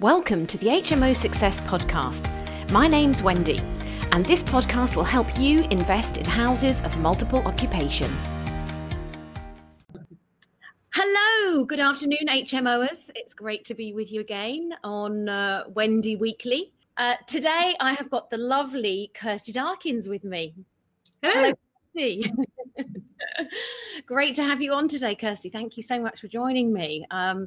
[0.00, 2.28] Welcome to the HMO Success Podcast.
[2.72, 3.60] My name's Wendy,
[4.10, 8.12] and this podcast will help you invest in houses of multiple occupation.
[10.92, 13.12] Hello, good afternoon, HMOers.
[13.14, 16.72] It's great to be with you again on uh, Wendy Weekly.
[16.96, 20.56] Uh, today, I have got the lovely Kirsty Darkins with me.
[21.22, 21.52] Hello.
[21.96, 22.32] Kirsty.
[24.06, 25.50] Great to have you on today, Kirsty.
[25.50, 27.06] Thank you so much for joining me.
[27.12, 27.46] Um,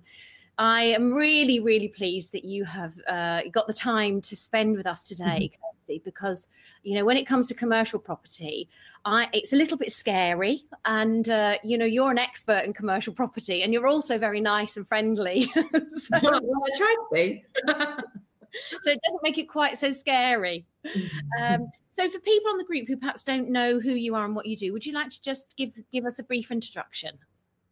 [0.57, 4.87] I am really, really pleased that you have uh, got the time to spend with
[4.87, 5.61] us today, mm-hmm.
[5.87, 6.47] Kirsty, because
[6.83, 8.67] you know when it comes to commercial property,
[9.05, 13.13] I, it's a little bit scary, and uh, you know you're an expert in commercial
[13.13, 15.43] property, and you're also very nice and friendly.
[15.89, 17.45] so, well, I try to be.
[17.67, 20.65] so it doesn't make it quite so scary.
[20.85, 21.43] Mm-hmm.
[21.43, 24.35] Um, so for people on the group who perhaps don't know who you are and
[24.35, 27.17] what you do, would you like to just give give us a brief introduction?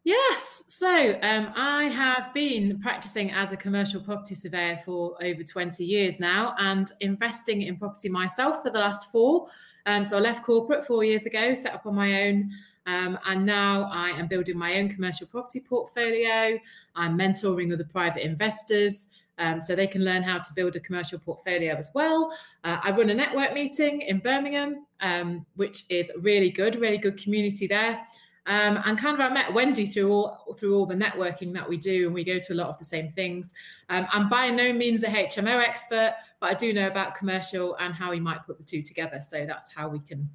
[0.06, 0.62] Yes.
[0.68, 6.20] So um, I have been practicing as a commercial property surveyor for over 20 years
[6.20, 9.48] now and investing in property myself for the last four.
[9.84, 12.52] Um, so I left corporate four years ago, set up on my own.
[12.86, 16.56] Um, and now I am building my own commercial property portfolio.
[16.94, 19.08] I'm mentoring other private investors.
[19.38, 22.32] Um, so they can learn how to build a commercial portfolio as well.
[22.62, 27.20] Uh, I run a network meeting in Birmingham, um, which is really good, really good
[27.20, 28.00] community there.
[28.46, 31.76] Um, and kind of I met Wendy through all through all the networking that we
[31.76, 33.52] do, and we go to a lot of the same things.
[33.88, 37.92] Um, I'm by no means a HMO expert, but I do know about commercial and
[37.92, 39.20] how we might put the two together.
[39.20, 40.28] So that's how we can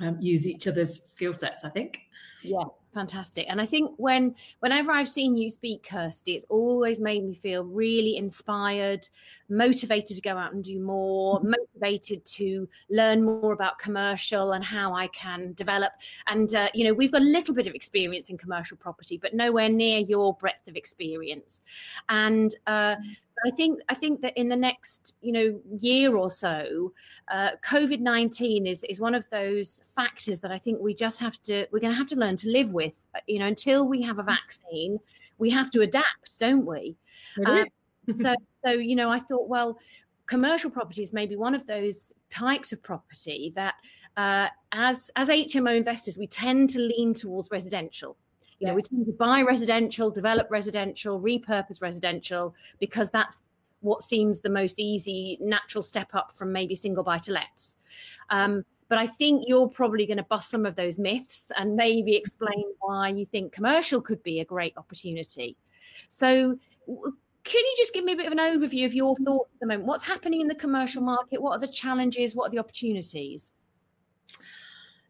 [0.00, 1.64] um, use each other's skill sets.
[1.64, 2.00] I think.
[2.42, 3.46] yeah fantastic.
[3.48, 7.64] And I think when whenever I've seen you speak, Kirsty, it's always made me feel
[7.64, 9.08] really inspired,
[9.48, 11.54] motivated to go out and do more, mm-hmm.
[11.58, 15.92] motivated to learn more about commercial and how I can develop.
[16.26, 19.34] And uh, you know, we've got a little bit of experience in commercial property, but
[19.34, 21.60] nowhere near your breadth of experience.
[22.08, 23.10] And uh, mm-hmm.
[23.44, 26.92] I think I think that in the next you know year or so,
[27.30, 31.40] uh, COVID nineteen is is one of those factors that I think we just have
[31.42, 32.98] to we're going to have to learn to live with.
[33.14, 34.98] Uh, you know, until we have a vaccine,
[35.38, 36.96] we have to adapt, don't we?
[37.44, 37.66] Um,
[38.12, 38.34] so
[38.64, 39.78] so you know, I thought well,
[40.26, 43.74] commercial properties may be one of those types of property that
[44.16, 48.16] uh, as as HMO investors we tend to lean towards residential
[48.62, 53.42] you know, we tend to buy residential, develop residential, repurpose residential because that's
[53.80, 57.74] what seems the most easy, natural step up from maybe single buy to lets.
[58.30, 62.14] Um, but I think you're probably going to bust some of those myths and maybe
[62.14, 65.56] explain why you think commercial could be a great opportunity.
[66.08, 66.56] So,
[66.86, 69.66] can you just give me a bit of an overview of your thoughts at the
[69.66, 69.88] moment?
[69.88, 71.42] What's happening in the commercial market?
[71.42, 72.36] What are the challenges?
[72.36, 73.52] What are the opportunities?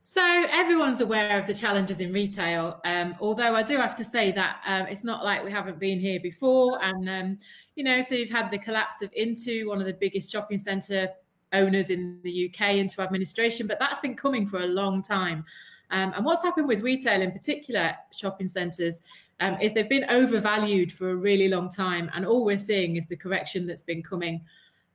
[0.05, 0.21] So
[0.51, 2.81] everyone's aware of the challenges in retail.
[2.85, 6.01] Um, although I do have to say that um, it's not like we haven't been
[6.01, 6.83] here before.
[6.83, 7.39] And um,
[7.77, 11.09] you know, so you've had the collapse of Intu, one of the biggest shopping centre
[11.53, 15.45] owners in the UK, into administration, but that's been coming for a long time.
[15.93, 19.01] Um, and what's happened with retail, in particular, shopping centres,
[19.39, 23.07] um, is they've been overvalued for a really long time, and all we're seeing is
[23.07, 24.43] the correction that's been coming.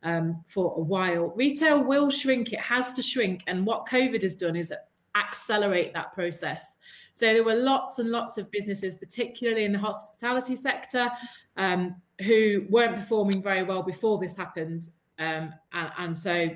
[0.03, 1.33] Um, for a while.
[1.35, 3.41] Retail will shrink, it has to shrink.
[3.47, 4.71] And what COVID has done is
[5.17, 6.77] accelerate that process.
[7.13, 11.09] So there were lots and lots of businesses, particularly in the hospitality sector,
[11.57, 14.89] um, who weren't performing very well before this happened.
[15.19, 16.49] Um, and, and so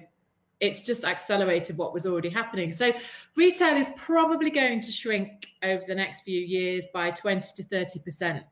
[0.59, 2.72] it's just accelerated what was already happening.
[2.72, 2.94] So
[3.35, 8.43] retail is probably going to shrink over the next few years by 20 to 30%.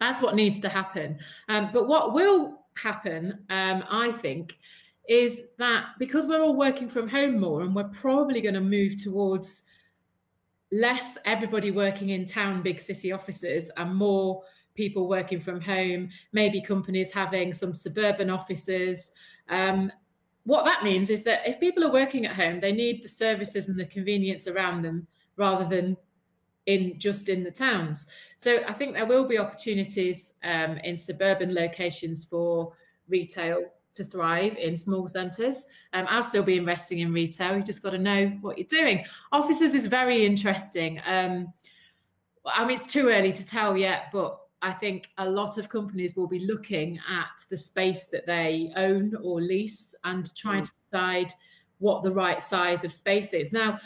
[0.00, 1.18] That's what needs to happen.
[1.48, 4.58] Um, but what will happen, um, I think,
[5.08, 9.02] is that because we're all working from home more and we're probably going to move
[9.02, 9.64] towards
[10.70, 14.42] less everybody working in town big city offices and more
[14.74, 19.10] people working from home maybe companies having some suburban offices
[19.48, 19.90] um,
[20.44, 23.68] what that means is that if people are working at home they need the services
[23.68, 25.96] and the convenience around them rather than
[26.66, 28.06] in just in the towns.
[28.36, 32.74] So i think there will be opportunities um, in suburban locations for
[33.08, 35.66] retail to thrive in small centres.
[35.92, 37.56] Um, I'll still be investing in retail.
[37.56, 39.04] You just got to know what you're doing.
[39.32, 41.00] Offices is very interesting.
[41.06, 41.52] Um,
[42.46, 46.16] I mean, it's too early to tell yet, but I think a lot of companies
[46.16, 50.66] will be looking at the space that they own or lease and trying mm.
[50.66, 51.32] to decide
[51.78, 53.52] what the right size of space is.
[53.52, 53.78] Now,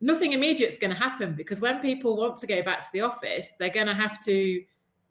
[0.00, 3.00] nothing immediate is going to happen because when people want to go back to the
[3.00, 4.62] office, they're going to have to,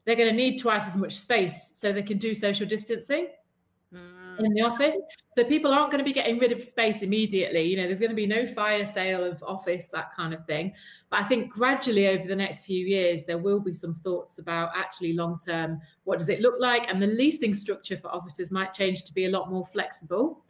[0.04, 3.28] they're going to need twice as much space so they can do social distancing.
[3.92, 4.17] Mm.
[4.44, 4.96] In the office.
[5.32, 7.62] So people aren't going to be getting rid of space immediately.
[7.62, 10.72] You know, there's going to be no fire sale of office, that kind of thing.
[11.10, 14.70] But I think gradually over the next few years, there will be some thoughts about
[14.76, 16.88] actually long term, what does it look like?
[16.88, 20.44] And the leasing structure for offices might change to be a lot more flexible.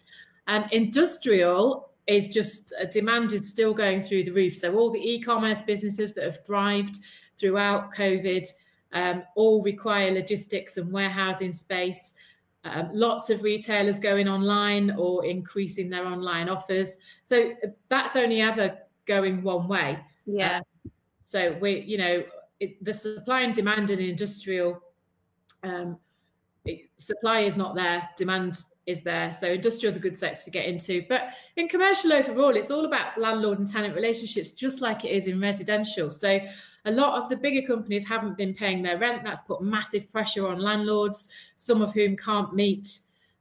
[0.46, 4.56] And industrial is just uh, demand is still going through the roof.
[4.56, 6.98] So all the e-commerce businesses that have thrived
[7.38, 8.46] throughout COVID
[8.92, 12.14] um, all require logistics and warehousing space.
[12.64, 16.96] Um, lots of retailers going online or increasing their online offers.
[17.24, 17.52] So
[17.88, 18.76] that's only ever
[19.06, 19.98] going one way.
[20.26, 20.58] Yeah.
[20.58, 20.90] Uh,
[21.22, 22.24] so we, you know,
[22.60, 24.82] it, the supply and demand in industrial
[25.62, 25.98] um,
[26.64, 29.32] it, supply is not there, demand is there.
[29.38, 31.04] So industrial is a good sector to get into.
[31.08, 35.26] But in commercial overall, it's all about landlord and tenant relationships, just like it is
[35.26, 36.10] in residential.
[36.10, 36.40] So
[36.88, 39.22] a lot of the bigger companies haven't been paying their rent.
[39.22, 43.00] That's put massive pressure on landlords, some of whom can't meet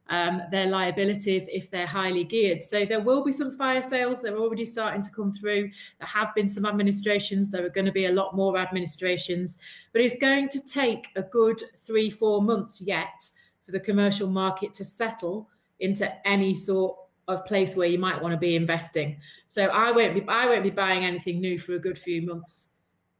[0.09, 2.61] um, their liabilities if they're highly geared.
[2.63, 4.21] So there will be some fire sales.
[4.21, 5.69] They're already starting to come through.
[5.99, 7.49] There have been some administrations.
[7.49, 9.57] There are going to be a lot more administrations.
[9.93, 13.29] But it's going to take a good three, four months yet
[13.65, 16.97] for the commercial market to settle into any sort
[17.29, 19.17] of place where you might want to be investing.
[19.47, 22.69] So I won't be I won't be buying anything new for a good few months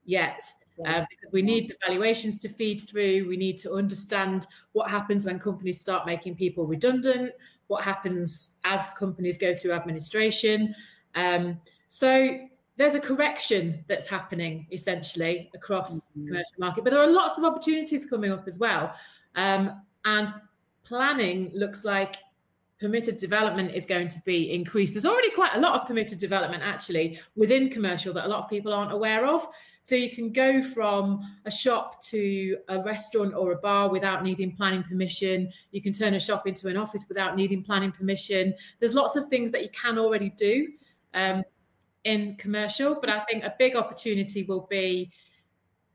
[0.07, 0.42] yet.
[0.86, 3.27] Uh, because we need the valuations to feed through.
[3.27, 7.31] We need to understand what happens when companies start making people redundant,
[7.65, 10.75] what happens as companies go through administration.
[11.15, 12.38] Um, so
[12.75, 16.25] there's a correction that's happening essentially across mm-hmm.
[16.25, 18.94] the commercial market, but there are lots of opportunities coming up as well.
[19.36, 20.31] Um, and
[20.83, 22.18] planning looks like
[22.79, 24.94] permitted development is going to be increased.
[24.94, 28.50] There's already quite a lot of permitted development actually within commercial that a lot of
[28.50, 29.47] people aren't aware of.
[29.81, 34.56] So you can go from a shop to a restaurant or a bar without needing
[34.56, 35.50] planning permission.
[35.71, 38.53] You can turn a shop into an office without needing planning permission.
[38.80, 40.68] There's lots of things that you can already do
[41.13, 41.44] um,
[42.03, 45.12] in commercial, but I think a big opportunity will be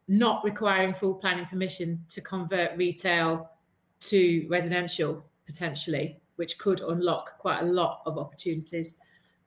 [0.08, 3.50] not requiring full planning permission to convert retail
[4.00, 8.96] to residential potentially which could unlock quite a lot of opportunities.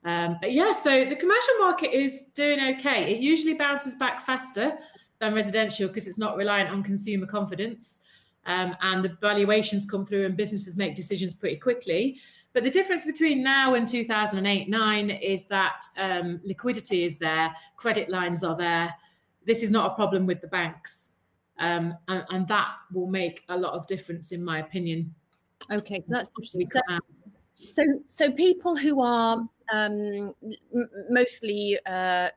[0.04, 3.12] Um, but yeah, so the commercial market is doing okay.
[3.12, 4.78] It usually bounces back faster
[5.20, 8.02] than residential because it's not reliant on consumer confidence.
[8.46, 12.20] Um, and the valuations come through and businesses make decisions pretty quickly.
[12.54, 18.10] But the difference between now and 2008 9 is that um, liquidity is there, credit
[18.10, 18.94] lines are there.
[19.46, 21.10] This is not a problem with the banks.
[21.60, 25.14] Um, and, and that will make a lot of difference, in my opinion,
[25.72, 26.70] Okay, so that's interesting.
[26.70, 26.82] So,
[27.74, 30.36] so, so people who are um,
[31.10, 32.30] mostly uh,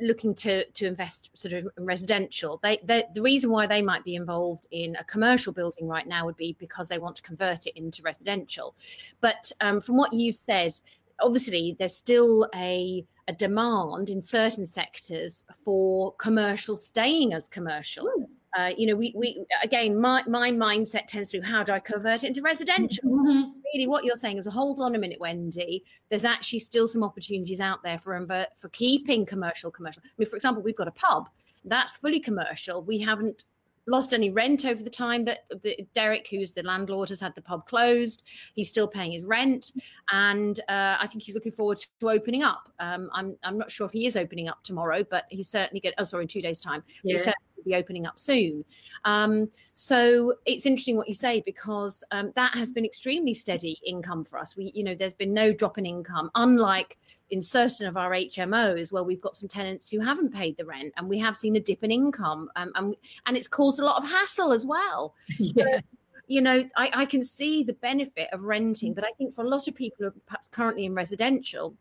[0.00, 4.04] looking to to invest sort of in residential, they, they, the reason why they might
[4.04, 7.66] be involved in a commercial building right now would be because they want to convert
[7.66, 8.74] it into residential.
[9.20, 10.72] But um, from what you've said,
[11.20, 18.06] obviously there's still a a demand in certain sectors for commercial staying as commercial.
[18.06, 21.80] Ooh uh, you know, we we again, my my mindset tends to how do I
[21.80, 23.04] convert it into residential?
[23.04, 23.50] Mm-hmm.
[23.74, 25.84] Really, what you're saying is, hold on a minute, Wendy.
[26.10, 28.26] There's actually still some opportunities out there for
[28.56, 30.02] for keeping commercial commercial.
[30.04, 31.28] I mean, for example, we've got a pub
[31.64, 32.82] that's fully commercial.
[32.82, 33.44] We haven't
[33.86, 37.42] lost any rent over the time that the, Derek, who's the landlord, has had the
[37.42, 38.22] pub closed.
[38.54, 39.72] He's still paying his rent,
[40.12, 42.68] and uh, I think he's looking forward to opening up.
[42.78, 45.94] Um, I'm I'm not sure if he is opening up tomorrow, but he's certainly going.
[45.98, 46.82] Oh, sorry, in two days' time.
[47.02, 47.12] Yeah.
[47.12, 48.64] He's certainly be opening up soon.
[49.04, 54.24] Um, so it's interesting what you say because um, that has been extremely steady income
[54.24, 54.56] for us.
[54.56, 56.98] We, you know, there's been no drop in income, unlike
[57.30, 60.92] in certain of our HMOs where we've got some tenants who haven't paid the rent,
[60.96, 62.94] and we have seen a dip in income, um, and
[63.26, 65.14] and it's caused a lot of hassle as well.
[65.38, 65.64] Yeah.
[65.64, 65.80] So,
[66.28, 69.48] you know, I, I can see the benefit of renting, but I think for a
[69.48, 71.74] lot of people who are perhaps currently in residential,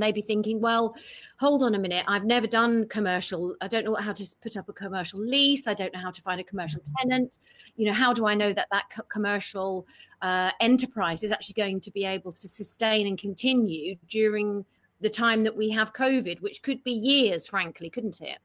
[0.00, 0.96] they'd be thinking, well,
[1.38, 3.54] hold on a minute, I've never done commercial.
[3.60, 5.66] I don't know how to put up a commercial lease.
[5.66, 7.08] I don't know how to find a commercial mm-hmm.
[7.08, 7.38] tenant.
[7.76, 9.86] You know, how do I know that that commercial
[10.22, 14.64] uh, enterprise is actually going to be able to sustain and continue during
[15.00, 18.38] the time that we have COVID, which could be years, frankly, couldn't it?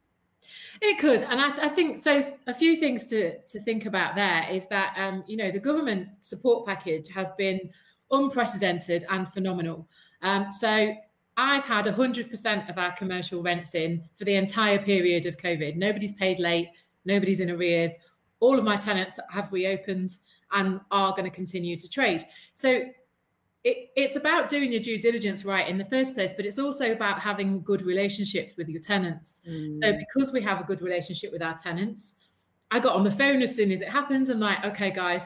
[0.82, 2.34] It could, and I, I, think so.
[2.48, 6.08] A few things to to think about there is that um, you know the government
[6.22, 7.72] support package has been
[8.12, 9.88] unprecedented and phenomenal.
[10.22, 10.94] Um, so
[11.38, 15.76] I've had 100% of our commercial rents in for the entire period of COVID.
[15.76, 16.70] Nobody's paid late,
[17.04, 17.92] nobody's in arrears.
[18.40, 20.16] All of my tenants have reopened
[20.52, 22.26] and are going to continue to trade.
[22.54, 22.84] So
[23.64, 26.92] it, it's about doing your due diligence right in the first place, but it's also
[26.92, 29.42] about having good relationships with your tenants.
[29.50, 29.80] Mm.
[29.82, 32.16] So because we have a good relationship with our tenants,
[32.72, 34.30] I got on the phone as soon as it happened.
[34.30, 35.26] I'm like, okay, guys,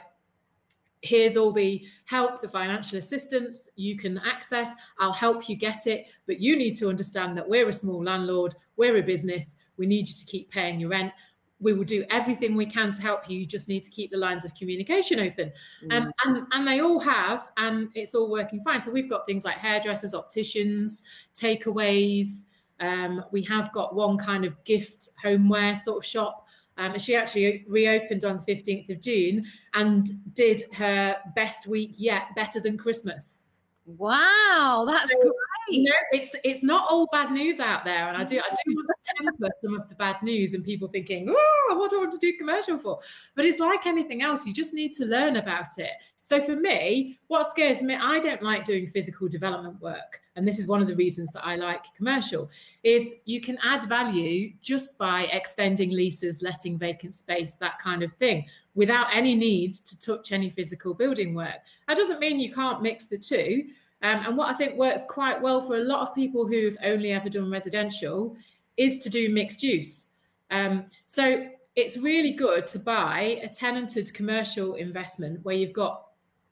[1.01, 4.71] here's all the help, the financial assistance you can access.
[4.99, 6.07] I'll help you get it.
[6.27, 10.07] But you need to understand that we're a small landlord, we're a business, we need
[10.07, 11.13] you to keep paying your rent.
[11.61, 13.39] We will do everything we can to help you.
[13.39, 15.51] You just need to keep the lines of communication open.
[15.85, 15.93] Mm.
[15.93, 18.79] Um, and, and they all have, and it's all working fine.
[18.79, 21.03] So we've got things like hairdressers, opticians,
[21.35, 22.45] takeaways.
[22.79, 26.47] Um, we have got one kind of gift homeware sort of shop
[26.79, 31.91] um, and she actually reopened on the 15th of June and did her best week
[31.97, 33.39] yet, better than Christmas.
[33.85, 35.33] Wow, that's so, great.
[35.69, 38.75] You know, it's it's not all bad news out there, and I do I do
[38.75, 41.99] want to temper some of the bad news and people thinking, oh, what do I
[41.99, 42.99] want to do commercial for?
[43.35, 45.91] But it's like anything else; you just need to learn about it.
[46.29, 50.21] So for me, what scares me, I don't like doing physical development work.
[50.35, 52.51] And this is one of the reasons that I like commercial,
[52.83, 58.13] is you can add value just by extending leases, letting vacant space, that kind of
[58.17, 58.45] thing,
[58.75, 61.57] without any need to touch any physical building work.
[61.87, 63.63] That doesn't mean you can't mix the two.
[64.03, 67.11] Um, and what I think works quite well for a lot of people who've only
[67.11, 68.37] ever done residential
[68.77, 70.09] is to do mixed use.
[70.51, 76.03] Um, so it's really good to buy a tenanted commercial investment where you've got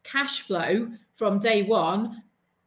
[0.10, 2.24] cash flow from day one,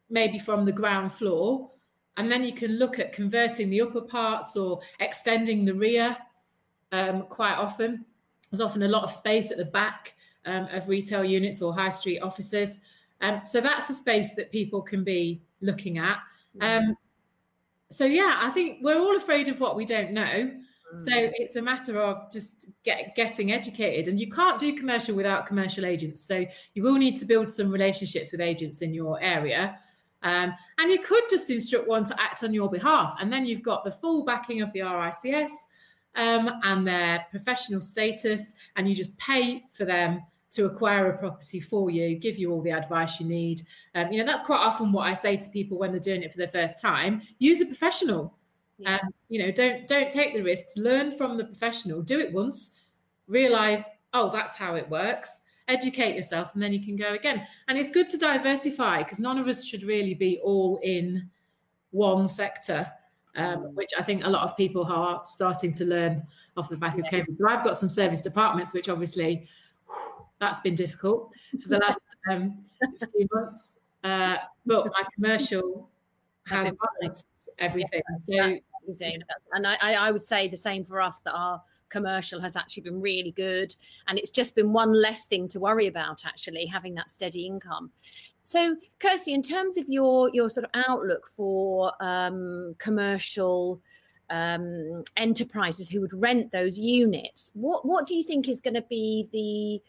[0.09, 1.69] maybe from the ground floor.
[2.17, 6.15] And then you can look at converting the upper parts or extending the rear
[6.91, 8.05] um, quite often.
[8.51, 10.13] There's often a lot of space at the back
[10.45, 12.79] um, of retail units or high street offices.
[13.21, 16.17] Um, so that's a space that people can be looking at.
[16.59, 16.97] Um,
[17.91, 20.51] so, yeah, I think we're all afraid of what we don't know.
[20.99, 21.31] So mm.
[21.35, 25.85] it's a matter of just get, getting educated, and you can't do commercial without commercial
[25.85, 26.21] agents.
[26.21, 29.77] So you will need to build some relationships with agents in your area.
[30.23, 33.63] Um, and you could just instruct one to act on your behalf, and then you've
[33.63, 35.51] got the full backing of the RICS
[36.15, 40.21] um, and their professional status, and you just pay for them
[40.51, 43.61] to acquire a property for you, give you all the advice you need.
[43.95, 46.31] Um, you know, that's quite often what I say to people when they're doing it
[46.31, 48.37] for the first time: use a professional
[48.81, 48.95] yeah.
[48.95, 50.77] Um, you know, don't don't take the risks.
[50.77, 52.01] Learn from the professional.
[52.01, 52.71] Do it once.
[53.27, 53.83] Realize,
[54.13, 55.41] oh, that's how it works.
[55.67, 57.45] Educate yourself, and then you can go again.
[57.67, 61.29] And it's good to diversify because none of us should really be all in
[61.91, 62.87] one sector.
[63.33, 63.73] Um, mm.
[63.75, 67.05] which I think a lot of people are starting to learn off the back of
[67.05, 67.37] COVID.
[67.37, 69.47] So I've got some service departments, which obviously
[70.41, 72.57] that's been difficult for the last um,
[73.13, 73.77] few months.
[74.03, 74.35] Uh,
[74.65, 75.89] but my commercial
[76.47, 76.71] has
[77.01, 77.27] balanced
[77.59, 78.01] everything.
[78.23, 79.21] So amazing.
[79.53, 81.61] And I, I would say the same for us that our
[81.91, 83.75] commercial has actually been really good.
[84.07, 87.91] And it's just been one less thing to worry about, actually, having that steady income.
[88.43, 93.79] So, Kirsty, in terms of your your sort of outlook for um, commercial
[94.29, 98.81] um, enterprises who would rent those units, what what do you think is going to
[98.83, 99.81] be the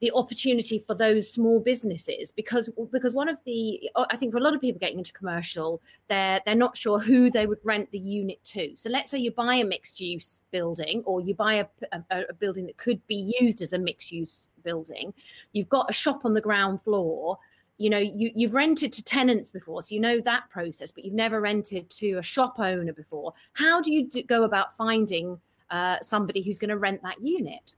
[0.00, 4.42] the opportunity for those small businesses because because one of the I think for a
[4.42, 7.98] lot of people getting into commercial they're they're not sure who they would rent the
[7.98, 8.76] unit to.
[8.76, 12.34] So let's say you buy a mixed use building or you buy a, a, a
[12.34, 15.14] building that could be used as a mixed use building.
[15.52, 17.38] You've got a shop on the ground floor
[17.78, 21.14] you know you, you've rented to tenants before so you know that process but you've
[21.14, 25.38] never rented to a shop owner before how do you do, go about finding
[25.70, 27.74] uh, somebody who's going to rent that unit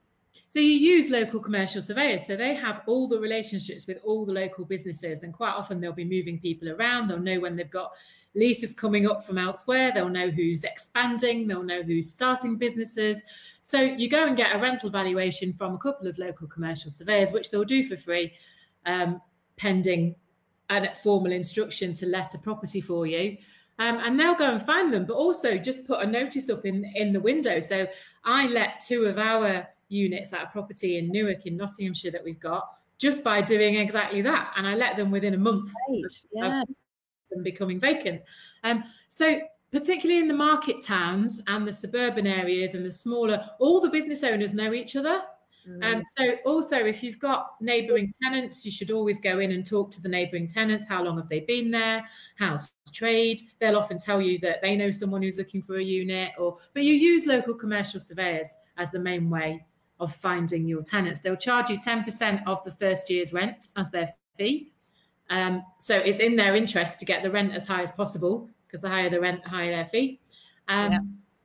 [0.48, 2.26] so you use local commercial surveyors.
[2.26, 5.22] So they have all the relationships with all the local businesses.
[5.22, 7.08] And quite often they'll be moving people around.
[7.08, 7.92] They'll know when they've got
[8.34, 9.92] leases coming up from elsewhere.
[9.94, 11.46] They'll know who's expanding.
[11.46, 13.22] They'll know who's starting businesses.
[13.62, 17.30] So you go and get a rental valuation from a couple of local commercial surveyors,
[17.30, 18.32] which they'll do for free,
[18.86, 19.20] um,
[19.56, 20.14] pending
[20.70, 23.36] a formal instruction to let a property for you.
[23.80, 26.84] Um, and they'll go and find them, but also just put a notice up in,
[26.96, 27.60] in the window.
[27.60, 27.86] So
[28.24, 32.40] I let two of our units at a property in Newark in Nottinghamshire that we've
[32.40, 32.68] got
[32.98, 34.52] just by doing exactly that.
[34.56, 36.26] And I let them within a month right.
[36.32, 36.62] yeah.
[37.30, 38.22] them becoming vacant.
[38.64, 39.40] Um, so
[39.70, 44.24] particularly in the market towns and the suburban areas and the smaller, all the business
[44.24, 45.20] owners know each other.
[45.68, 45.84] Mm.
[45.84, 49.90] Um, so also if you've got neighbouring tenants, you should always go in and talk
[49.92, 50.86] to the neighbouring tenants.
[50.88, 52.04] How long have they been there?
[52.36, 53.40] How's trade?
[53.60, 56.82] They'll often tell you that they know someone who's looking for a unit or but
[56.82, 59.64] you use local commercial surveyors as the main way
[60.00, 61.20] of finding your tenants.
[61.20, 64.72] They'll charge you 10% of the first year's rent as their fee.
[65.30, 68.80] Um, so it's in their interest to get the rent as high as possible because
[68.80, 70.20] the higher the rent, the higher their fee.
[70.68, 70.98] Um, yeah.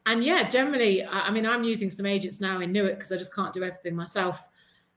[0.05, 3.17] And yeah, generally, I, I, mean, I'm using some agents now in Newark because I
[3.17, 4.47] just can't do everything myself.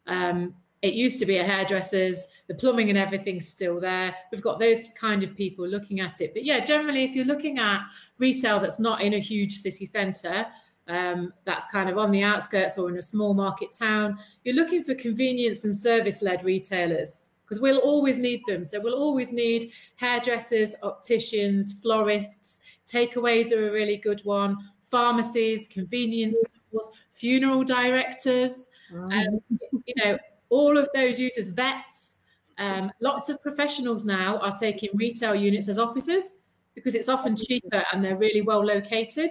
[0.06, 4.14] Um, it used to be a hairdresser's, the plumbing and everything's still there.
[4.30, 6.32] We've got those kind of people looking at it.
[6.34, 7.80] But yeah, generally, if you're looking at
[8.18, 10.46] retail that's not in a huge city centre,
[10.88, 14.18] um, that's kind of on the outskirts or in a small market town.
[14.44, 18.64] You're looking for convenience and service led retailers because we'll always need them.
[18.64, 22.60] So we'll always need hairdressers, opticians, florists.
[22.90, 24.56] Takeaways are a really good one.
[24.90, 28.68] Pharmacies, convenience stores, funeral directors.
[28.92, 32.16] Um, you know, all of those users, vets.
[32.58, 36.32] Um, lots of professionals now are taking retail units as offices
[36.76, 39.30] because it's often cheaper and they're really well located.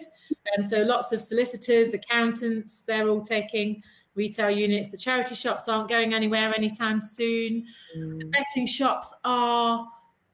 [0.56, 3.82] And so lots of solicitors, accountants, they're all taking
[4.16, 4.90] retail units.
[4.90, 7.66] The charity shops aren't going anywhere anytime soon.
[7.98, 8.20] Mm.
[8.20, 9.88] The betting shops are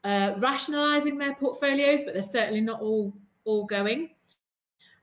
[0.04, 3.14] uh, rationalizing their portfolios, but they're certainly not all
[3.44, 4.12] all going.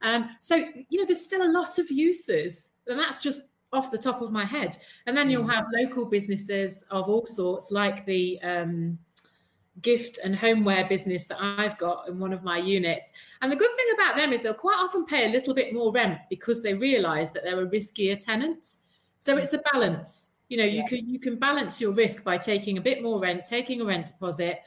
[0.02, 3.98] Um, so you know, there's still a lot of uses, and that's just off the
[3.98, 4.76] top of my head.
[5.06, 5.54] And then you'll mm.
[5.54, 8.98] have local businesses of all sorts, like the um,
[9.82, 13.10] gift and homeware business that I've got in one of my units.
[13.42, 15.92] And the good thing about them is they'll quite often pay a little bit more
[15.92, 18.74] rent because they realize that they're a riskier tenant.
[19.18, 20.30] So it's a balance.
[20.48, 20.86] You know, you yeah.
[20.86, 24.06] can you can balance your risk by taking a bit more rent, taking a rent
[24.06, 24.60] deposit,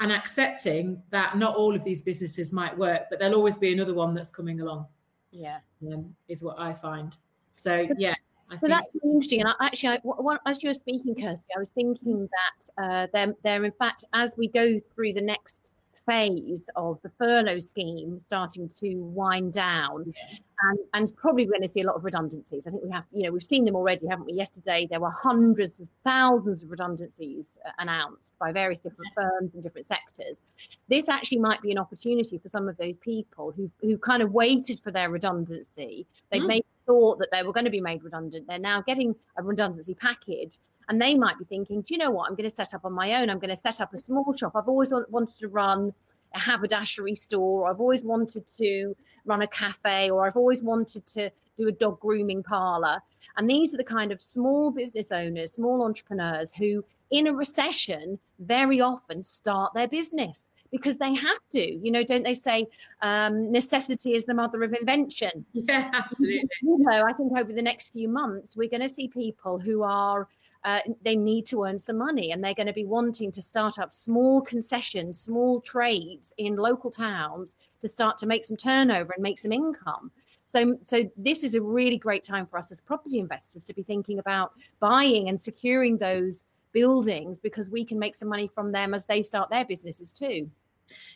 [0.00, 3.94] and accepting that not all of these businesses might work, but there'll always be another
[3.94, 4.86] one that's coming along.
[5.30, 5.58] Yeah,
[5.92, 7.14] um, is what I find.
[7.52, 8.14] So yeah,
[8.50, 8.70] I so think...
[8.70, 9.40] that's interesting.
[9.40, 13.34] And I, actually, I, as you were speaking, Kirsty, I was thinking that uh, there,
[13.42, 15.62] there, in fact, as we go through the next
[16.06, 20.38] phase of the furlough scheme starting to wind down, yeah.
[20.62, 22.66] and, and probably we're going to see a lot of redundancies.
[22.66, 24.32] I think we have, you know, we've seen them already, haven't we?
[24.32, 29.62] Yesterday, there were hundreds of thousands of redundancies uh, announced by various different firms and
[29.62, 30.42] different sectors.
[30.88, 34.32] This actually might be an opportunity for some of those people who who kind of
[34.32, 36.06] waited for their redundancy.
[36.32, 36.46] They've mm.
[36.46, 38.48] made thought that they were going to be made redundant.
[38.48, 40.58] They're now getting a redundancy package.
[40.88, 42.28] And they might be thinking, do you know what?
[42.28, 43.28] I'm going to set up on my own.
[43.28, 44.52] I'm going to set up a small shop.
[44.56, 45.92] I've always wanted to run
[46.34, 48.94] a haberdashery store, or I've always wanted to
[49.26, 53.00] run a cafe, or I've always wanted to do a dog grooming parlor.
[53.36, 58.18] And these are the kind of small business owners, small entrepreneurs who, in a recession,
[58.38, 61.60] very often start their business because they have to.
[61.60, 62.66] You know, don't they say
[63.02, 65.44] um, necessity is the mother of invention?
[65.68, 66.48] Yeah, absolutely.
[66.62, 69.82] You know, I think over the next few months, we're going to see people who
[69.82, 70.28] are,
[70.64, 73.78] uh, they need to earn some money and they're going to be wanting to start
[73.78, 79.22] up small concessions, small trades in local towns to start to make some turnover and
[79.22, 80.10] make some income.
[80.46, 83.82] So, so this is a really great time for us as property investors to be
[83.82, 86.44] thinking about buying and securing those
[86.78, 90.48] buildings because we can make some money from them as they start their businesses too.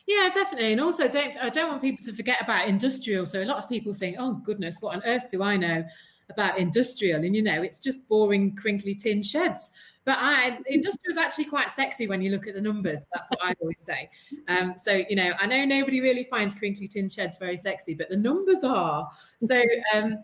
[0.09, 0.73] Yeah, definitely.
[0.73, 3.27] And also don't I don't want people to forget about industrial.
[3.27, 5.85] So a lot of people think, oh goodness, what on earth do I know
[6.31, 7.23] about industrial?
[7.25, 9.71] And you know, it's just boring, crinkly tin sheds.
[10.05, 13.03] But I, industrial is actually quite sexy when you look at the numbers.
[13.15, 14.11] That's what I always say.
[14.49, 18.09] Um, so you know, I know nobody really finds crinkly tin sheds very sexy, but
[18.09, 19.09] the numbers are.
[19.47, 19.63] So
[19.95, 20.19] um,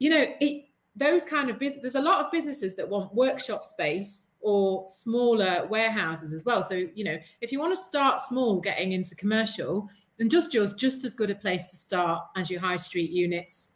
[0.00, 0.64] you know, it,
[0.96, 1.82] those kind of business.
[1.82, 6.62] There's a lot of businesses that want workshop space or smaller warehouses as well.
[6.62, 11.04] So, you know, if you want to start small getting into commercial, industrial is just
[11.04, 13.72] as good a place to start as your high street units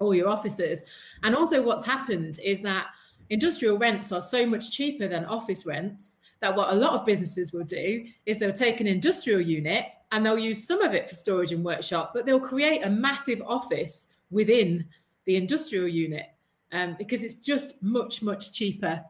[0.00, 0.82] or your offices.
[1.22, 2.86] And also, what's happened is that
[3.30, 7.52] industrial rents are so much cheaper than office rents that what a lot of businesses
[7.52, 11.14] will do is they'll take an industrial unit and they'll use some of it for
[11.14, 14.84] storage and workshop, but they'll create a massive office within
[15.24, 16.26] the industrial unit
[16.72, 19.02] um, because it's just much, much cheaper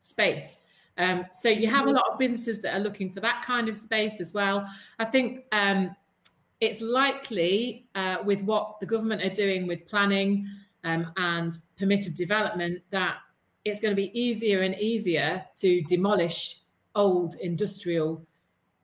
[0.00, 0.62] space.
[0.98, 3.76] Um, so you have a lot of businesses that are looking for that kind of
[3.76, 4.66] space as well.
[4.98, 5.94] I think um,
[6.60, 10.46] it's likely uh, with what the government are doing with planning
[10.84, 13.16] um, and permitted development that
[13.64, 16.60] it's going to be easier and easier to demolish
[16.94, 18.26] old industrial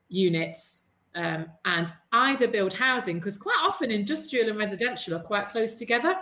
[0.08, 5.74] units um, and either build housing because quite often industrial and residential are quite close
[5.74, 6.14] together.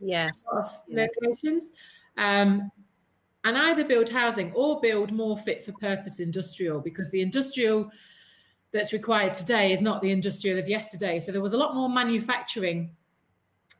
[0.00, 0.44] Yes.
[0.88, 1.70] Locations.
[2.16, 2.70] Um,
[3.44, 7.90] and either build housing or build more fit for purpose industrial because the industrial
[8.72, 11.18] that's required today is not the industrial of yesterday.
[11.18, 12.90] So there was a lot more manufacturing,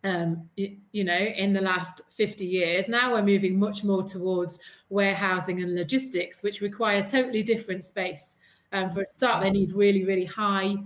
[0.03, 2.89] um, you, you know, in the last 50 years.
[2.89, 8.37] Now we're moving much more towards warehousing and logistics, which require totally different space.
[8.73, 10.77] Um, for a start, they need really, really high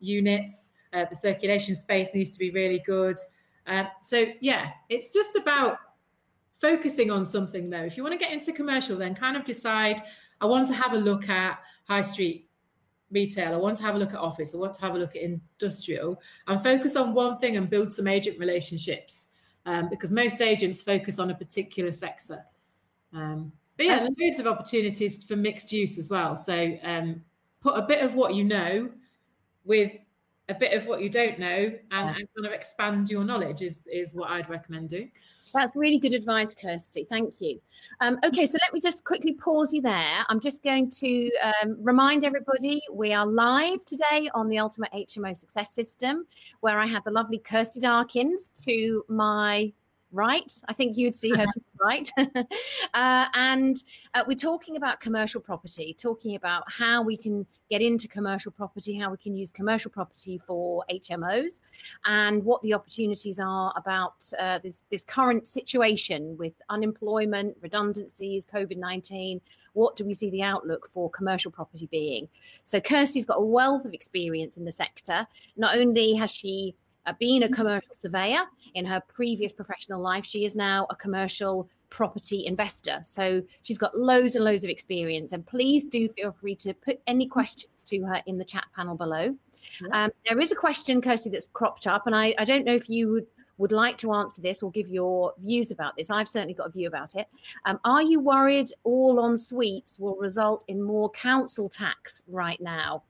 [0.00, 0.72] units.
[0.92, 3.16] Uh, the circulation space needs to be really good.
[3.66, 5.78] Uh, so yeah, it's just about
[6.62, 7.82] focusing on something though.
[7.82, 10.00] If you want to get into commercial, then kind of decide
[10.40, 12.48] I want to have a look at high street
[13.10, 15.14] retail, I want to have a look at office, I want to have a look
[15.16, 19.26] at industrial, and focus on one thing and build some agent relationships
[19.66, 22.44] um, because most agents focus on a particular sector.
[23.12, 26.36] Um, but yeah, loads of opportunities for mixed use as well.
[26.36, 27.22] So um,
[27.60, 28.88] put a bit of what you know
[29.64, 29.92] with
[30.48, 33.86] a bit of what you don't know and, and kind of expand your knowledge is
[33.92, 35.10] is what I'd recommend doing.
[35.54, 37.04] That's really good advice, Kirsty.
[37.08, 37.60] Thank you.
[38.00, 40.24] Um, okay, so let me just quickly pause you there.
[40.28, 45.36] I'm just going to um, remind everybody we are live today on the Ultimate HMO
[45.36, 46.26] Success System,
[46.60, 49.72] where I have the lovely Kirsty Darkins to my
[50.12, 50.52] right.
[50.68, 52.08] I think you'd see her to right.
[52.94, 53.82] uh, and
[54.14, 58.94] uh, we're talking about commercial property, talking about how we can get into commercial property,
[58.94, 61.60] how we can use commercial property for HMOs,
[62.04, 68.76] and what the opportunities are about uh, this, this current situation with unemployment, redundancies, COVID
[68.76, 69.40] 19.
[69.72, 72.28] What do we see the outlook for commercial property being?
[72.62, 75.26] So, Kirsty's got a wealth of experience in the sector.
[75.56, 76.74] Not only has she
[77.06, 78.42] uh, being a commercial surveyor
[78.74, 83.00] in her previous professional life, she is now a commercial property investor.
[83.04, 85.32] So she's got loads and loads of experience.
[85.32, 88.96] And please do feel free to put any questions to her in the chat panel
[88.96, 89.36] below.
[89.80, 90.04] Yeah.
[90.04, 92.88] Um, there is a question, Kirsty, that's cropped up, and I, I don't know if
[92.88, 93.26] you would
[93.58, 96.10] would like to answer this or give your views about this.
[96.10, 97.28] I've certainly got a view about it.
[97.64, 103.04] Um, are you worried all en suites will result in more council tax right now?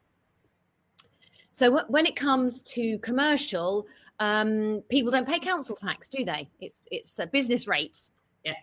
[1.52, 3.86] So when it comes to commercial,
[4.20, 6.48] um, people don't pay council tax, do they?
[6.60, 8.10] It's it's uh, business rates.
[8.42, 8.54] Yeah.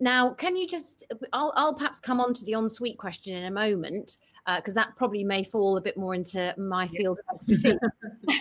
[0.00, 1.04] Now, can you just?
[1.34, 4.16] I'll, I'll perhaps come on to the ensuite question in a moment
[4.56, 7.78] because uh, that probably may fall a bit more into my field of expertise.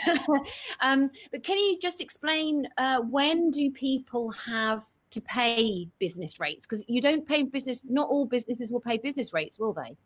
[0.80, 6.66] um, but can you just explain uh, when do people have to pay business rates?
[6.66, 7.82] Because you don't pay business.
[7.84, 9.98] Not all businesses will pay business rates, will they?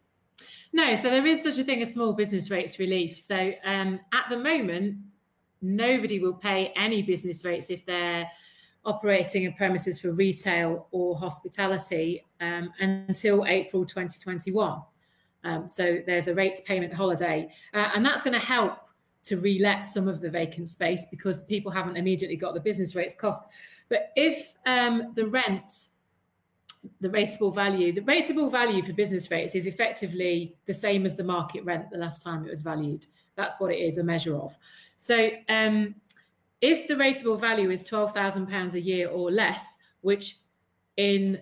[0.73, 3.19] No, so there is such a thing as small business rates relief.
[3.19, 4.97] So um, at the moment,
[5.61, 8.29] nobody will pay any business rates if they're
[8.85, 14.81] operating in premises for retail or hospitality um, until April 2021.
[15.43, 18.77] Um, so there's a rates payment holiday, uh, and that's going to help
[19.23, 23.15] to relet some of the vacant space because people haven't immediately got the business rates
[23.15, 23.43] cost.
[23.89, 25.87] But if um, the rent
[26.99, 27.91] the rateable value.
[27.91, 31.97] The rateable value for business rates is effectively the same as the market rent the
[31.97, 33.05] last time it was valued.
[33.35, 34.57] That's what it is a measure of.
[34.97, 35.95] So um,
[36.61, 39.65] if the rateable value is £12,000 a year or less,
[40.01, 40.37] which
[40.97, 41.41] in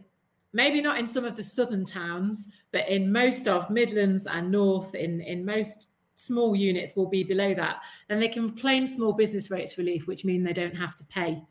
[0.53, 4.95] maybe not in some of the southern towns, but in most of Midlands and North,
[4.95, 7.77] in, in most small units will be below that,
[8.08, 11.41] then they can claim small business rates relief, which mean they don't have to pay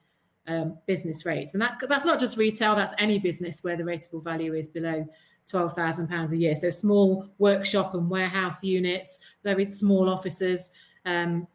[0.47, 1.55] um, business rates.
[1.55, 5.07] And that that's not just retail, that's any business where the rateable value is below
[5.51, 6.57] £12,000 a year.
[6.57, 10.71] So small workshop and warehouse units, very small offices,
[11.05, 11.47] um,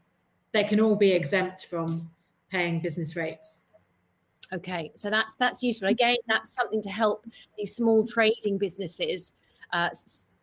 [0.52, 2.10] they can all be exempt from
[2.50, 3.64] paying business rates.
[4.54, 5.90] Okay, so that's that's useful.
[5.90, 7.26] Again, that's something to help
[7.58, 9.34] these small trading businesses
[9.74, 9.90] uh,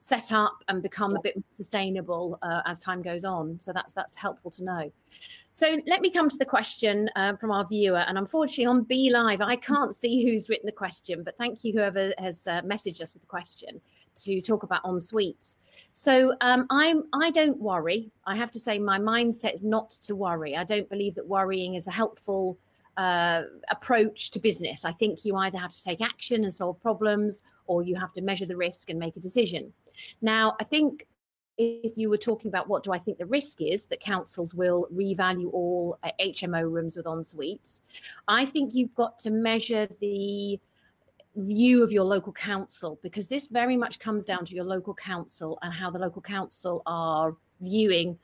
[0.04, 3.58] set up and become a bit more sustainable uh, as time goes on.
[3.62, 4.92] So that's that's helpful to know.
[5.52, 9.40] So let me come to the question uh, from our viewer, and unfortunately on BeLive
[9.40, 13.14] I can't see who's written the question, but thank you whoever has uh, messaged us
[13.14, 13.80] with the question
[14.16, 15.56] to talk about en suites.
[15.94, 18.10] So um, I'm I don't worry.
[18.26, 20.54] I have to say my mindset is not to worry.
[20.54, 22.58] I don't believe that worrying is a helpful
[22.98, 24.84] uh, approach to business.
[24.84, 28.20] I think you either have to take action and solve problems, or you have to
[28.20, 29.72] measure the risk and make a decision.
[30.20, 31.06] Now, I think
[31.56, 34.88] if you were talking about what do I think the risk is that councils will
[34.92, 37.82] revalue all HMO uh, rooms with en suites,
[38.26, 40.58] I think you've got to measure the
[41.36, 45.58] view of your local council because this very much comes down to your local council
[45.62, 48.18] and how the local council are viewing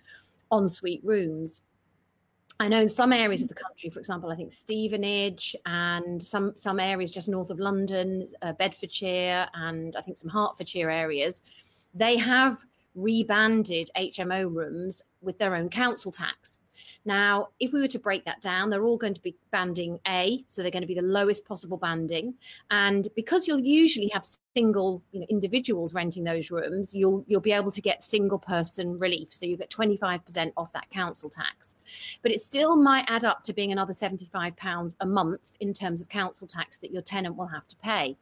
[0.53, 1.63] ensuite rooms.
[2.61, 6.53] I know in some areas of the country, for example, I think Stevenage and some
[6.57, 11.43] some areas just north of London, uh, Bedfordshire, and I think some Hertfordshire areas,
[11.95, 12.59] they have
[12.95, 16.60] rebanded HMO rooms with their own council tax.
[17.05, 20.45] Now, if we were to break that down, they're all going to be banding A,
[20.49, 22.35] so they're going to be the lowest possible banding.
[22.71, 27.53] And because you'll usually have single, you know, individuals renting those rooms, you'll you'll be
[27.53, 29.33] able to get single person relief.
[29.33, 31.75] So you get 25% off that council tax.
[32.23, 36.03] But it still might add up to being another 75 pounds a month in terms
[36.03, 38.17] of council tax that your tenant will have to pay.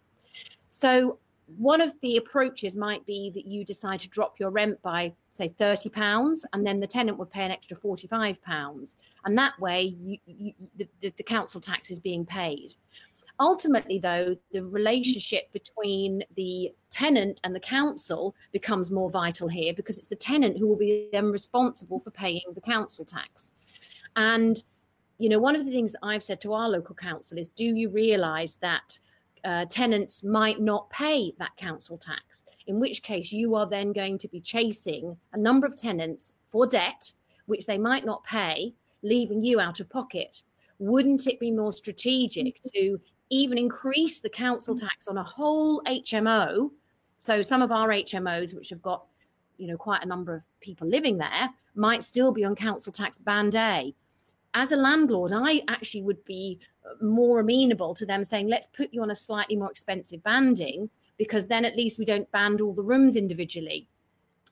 [0.69, 1.19] So
[1.57, 5.49] one of the approaches might be that you decide to drop your rent by say
[5.49, 8.97] 30 pounds and then the tenant would pay an extra 45 pounds.
[9.25, 12.75] And that way you, you, the, the council tax is being paid.
[13.41, 19.97] Ultimately though the relationship between the tenant and the council becomes more vital here because
[19.97, 23.53] it's the tenant who will be then responsible for paying the council tax.
[24.17, 24.63] And
[25.19, 27.91] you know one of the things i've said to our local council is do you
[27.91, 29.01] realize that
[29.45, 34.19] uh, tenants might not pay that council tax, in which case you are then going
[34.19, 37.13] to be chasing a number of tenants for debt,
[37.47, 40.43] which they might not pay, leaving you out of pocket.
[40.79, 46.71] Wouldn't it be more strategic to even increase the council tax on a whole HMO?
[47.19, 49.05] So some of our HMOs, which have got
[49.57, 53.19] you know quite a number of people living there, might still be on council tax
[53.19, 53.95] band A.
[54.59, 58.93] As a landlord, I actually would be uh, more amenable to them saying, let's put
[58.93, 62.75] you on a slightly more expensive banding because then at least we don't band all
[62.75, 63.87] the rooms individually.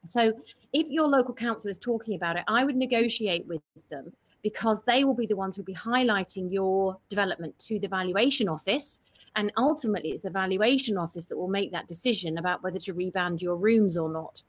[0.04, 0.32] So
[0.72, 4.12] if your local council is talking about it, I would negotiate with them
[4.44, 9.00] because they will be the ones who'll be highlighting your development to the valuation office.
[9.34, 13.42] And ultimately, it's the valuation office that will make that decision about whether to reband
[13.42, 14.40] your rooms or not.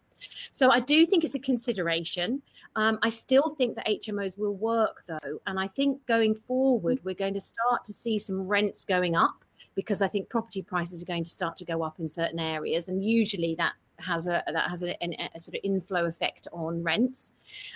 [0.51, 2.41] So I do think it's a consideration.
[2.75, 5.39] Um, I still think that HMOs will work though.
[5.45, 9.43] And I think going forward, we're going to start to see some rents going up
[9.75, 12.87] because I think property prices are going to start to go up in certain areas.
[12.87, 14.95] And usually that has a that has a,
[15.33, 17.33] a, sort of inflow effect on rents.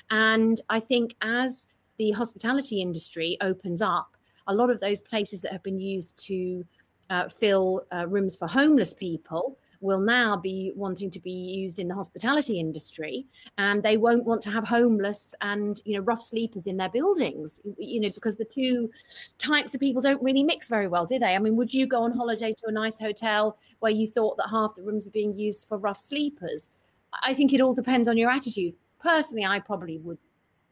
[0.10, 4.16] And I think as the hospitality industry opens up,
[4.48, 6.64] a lot of those places that have been used to
[7.10, 11.88] uh, fill uh, rooms for homeless people will now be wanting to be used in
[11.88, 13.26] the hospitality industry
[13.58, 17.60] and they won't want to have homeless and you know rough sleepers in their buildings
[17.78, 18.90] you know because the two
[19.38, 21.36] types of people don't really mix very well do they?
[21.36, 24.50] I mean would you go on holiday to a nice hotel where you thought that
[24.50, 26.70] half the rooms were being used for rough sleepers?
[27.24, 28.76] I think it all depends on your attitude.
[29.00, 30.20] Personally i probably would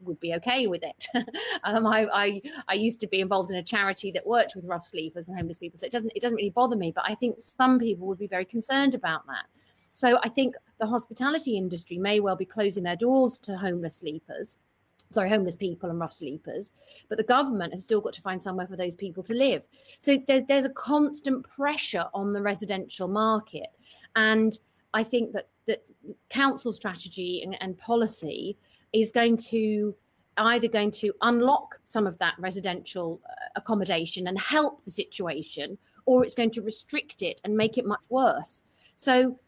[0.02, 1.06] would be okay with it.
[1.64, 4.86] um, I, I, I used to be involved in a charity that worked with rough
[4.86, 6.92] sleepers and homeless people, so it doesn't it doesn't really bother me.
[6.94, 9.46] But I think some people would be very concerned about that.
[9.90, 14.56] So I think the hospitality industry may well be closing their doors to homeless sleepers.
[15.08, 16.70] Sorry, homeless people and rough sleepers,
[17.08, 19.66] but the government has still got to find somewhere for those people to live.
[19.98, 23.70] So there, there's a constant pressure on the residential market,
[24.14, 24.56] and
[24.94, 25.88] I think that that
[26.28, 28.56] council strategy and, and policy
[28.92, 29.94] is going to
[30.36, 35.76] either going to unlock some of that residential uh, accommodation and help the situation,
[36.06, 38.62] or it's going to restrict it and make it much worse.
[38.96, 39.38] So,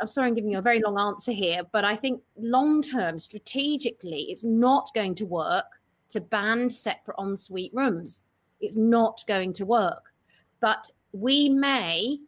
[0.00, 3.18] I'm sorry I'm giving you a very long answer here, but I think long term,
[3.18, 5.66] strategically, it's not going to work
[6.10, 8.20] to ban separate ensuite rooms.
[8.60, 10.12] It's not going to work.
[10.60, 12.18] But we may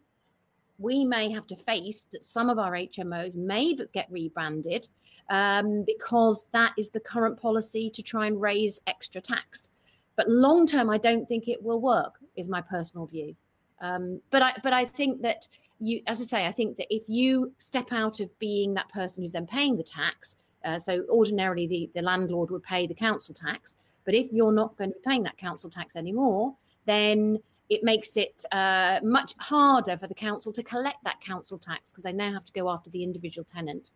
[0.77, 4.87] we may have to face that some of our HMOs may get rebranded
[5.29, 9.69] um, because that is the current policy to try and raise extra tax.
[10.15, 12.15] But long term, I don't think it will work.
[12.35, 13.35] Is my personal view.
[13.81, 15.47] Um, but I but I think that
[15.79, 19.23] you, as I say, I think that if you step out of being that person
[19.23, 23.33] who's then paying the tax, uh, so ordinarily the the landlord would pay the council
[23.33, 27.83] tax, but if you're not going to be paying that council tax anymore, then it
[27.83, 32.13] makes it uh, much harder for the council to collect that council tax because they
[32.13, 33.91] now have to go after the individual tenant.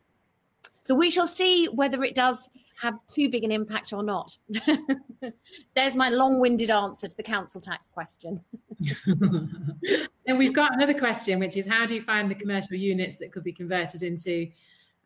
[0.81, 2.49] So we shall see whether it does
[2.81, 4.37] have too big an impact or not.
[5.75, 8.39] There's my long winded answer to the council tax question.
[9.05, 13.31] and we've got another question, which is how do you find the commercial units that
[13.31, 14.47] could be converted into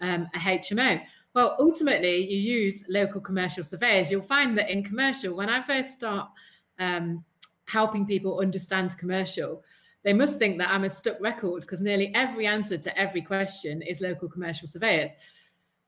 [0.01, 1.01] um, a HMO?
[1.33, 4.11] Well, ultimately, you use local commercial surveyors.
[4.11, 6.29] You'll find that in commercial, when I first start
[6.77, 7.25] um,
[7.65, 9.63] helping people understand commercial,
[10.03, 13.81] they must think that I'm a stuck record because nearly every answer to every question
[13.81, 15.11] is local commercial surveyors.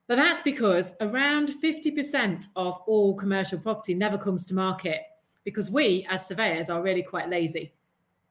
[0.08, 5.02] But that's because around 50% of all commercial property never comes to market
[5.44, 7.72] because we, as surveyors, are really quite lazy.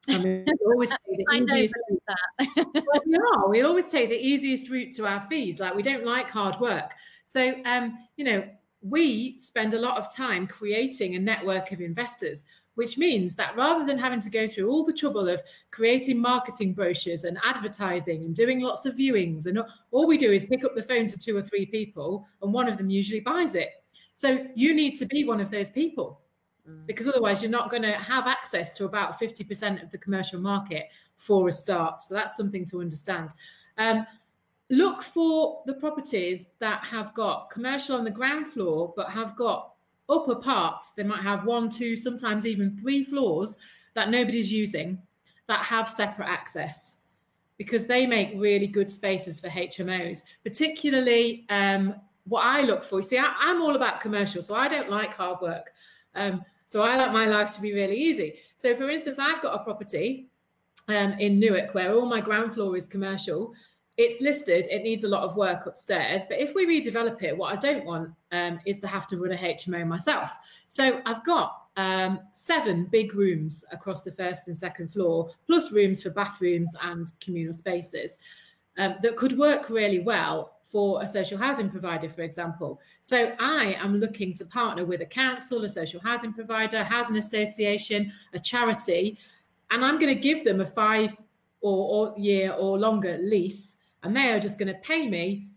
[0.09, 2.75] I mean, we always take the easiest route.
[2.75, 3.49] well, we are.
[3.49, 5.59] We always take the easiest route to our fees.
[5.59, 6.91] Like we don't like hard work.
[7.25, 8.47] So, um, you know,
[8.81, 12.45] we spend a lot of time creating a network of investors
[12.75, 16.73] which means that rather than having to go through all the trouble of creating marketing
[16.73, 19.59] brochures and advertising and doing lots of viewings, and
[19.91, 22.67] all we do is pick up the phone to two or three people, and one
[22.67, 23.69] of them usually buys it.
[24.13, 26.21] So you need to be one of those people
[26.69, 26.85] mm.
[26.87, 30.87] because otherwise you're not going to have access to about 50% of the commercial market
[31.17, 32.01] for a start.
[32.01, 33.31] So that's something to understand.
[33.77, 34.05] Um,
[34.69, 39.74] look for the properties that have got commercial on the ground floor but have got
[40.09, 43.57] upper parts, they might have one, two, sometimes even three floors
[43.93, 44.97] that nobody's using
[45.47, 46.97] that have separate access
[47.57, 52.99] because they make really good spaces for HMOs, particularly um, what I look for.
[52.99, 55.71] You see, I, am all about commercial, so I don't like hard work.
[56.15, 58.35] Um, so I like my life to be really easy.
[58.55, 60.29] So, for instance, I've got a property
[60.87, 63.53] um, in Newark where all my ground floor is commercial,
[63.97, 66.23] it's listed, it needs a lot of work upstairs.
[66.27, 69.31] But if we redevelop it, what I don't want um, is to have to run
[69.31, 70.31] a HMO myself.
[70.67, 76.03] So I've got um, seven big rooms across the first and second floor, plus rooms
[76.03, 78.17] for bathrooms and communal spaces
[78.77, 82.81] um, that could work really well for a social housing provider, for example.
[82.99, 87.17] So I am looking to partner with a council, a social housing provider, a housing
[87.17, 89.17] association, a charity,
[89.71, 91.15] and I'm going to give them a five
[91.61, 93.74] or, or year or longer lease,
[94.05, 95.49] and they are just going to pay me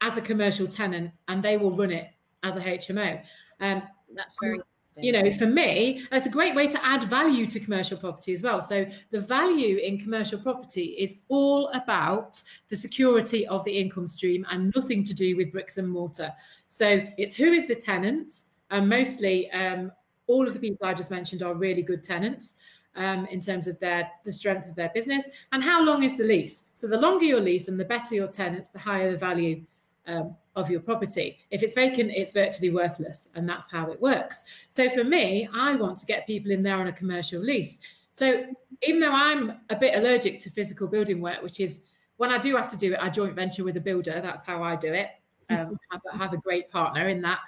[0.00, 2.08] as a commercial tenant, and they will run it
[2.42, 3.22] as a HMO.
[3.60, 3.82] Um,
[4.14, 4.58] That's very
[4.96, 8.42] you know, for me, it's a great way to add value to commercial property as
[8.42, 8.62] well.
[8.62, 14.46] So the value in commercial property is all about the security of the income stream
[14.50, 16.32] and nothing to do with bricks and mortar.
[16.68, 18.34] So it's who is the tenant,
[18.70, 19.90] and mostly um,
[20.26, 22.54] all of the people I just mentioned are really good tenants.
[22.96, 26.22] Um, in terms of their the strength of their business and how long is the
[26.22, 29.64] lease so the longer your lease and the better your tenants the higher the value
[30.06, 31.38] um, of your property.
[31.50, 34.42] If it's vacant, it's virtually worthless, and that's how it works.
[34.70, 37.78] So for me, I want to get people in there on a commercial lease.
[38.12, 38.44] So
[38.82, 41.80] even though I'm a bit allergic to physical building work, which is
[42.16, 44.20] when I do have to do it, I joint venture with a builder.
[44.22, 45.08] That's how I do it.
[45.50, 47.38] Um, have, have, a great partner in that.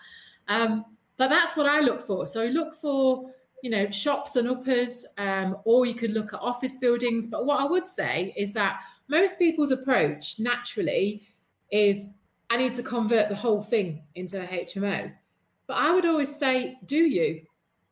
[0.49, 0.85] Um,
[1.17, 2.27] but that's what I look for.
[2.27, 3.31] So I look for
[3.67, 7.27] you know shops and uppers, um, or you could look at office buildings.
[7.27, 11.23] But what I would say is that most people's approach naturally
[11.73, 12.05] is
[12.49, 15.13] I need to convert the whole thing into a HMO.
[15.67, 17.43] But I would always say, do you?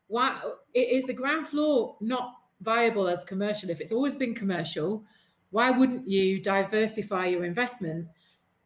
[0.06, 0.40] Why
[0.74, 3.68] is the ground floor not viable as commercial?
[3.68, 5.02] If it's always been commercial,
[5.50, 8.06] why wouldn't you diversify your investment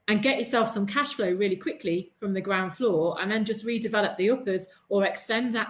[0.08, 3.64] and get yourself some cash flow really quickly from the ground floor and then just
[3.64, 5.68] redevelop the uppers or extend that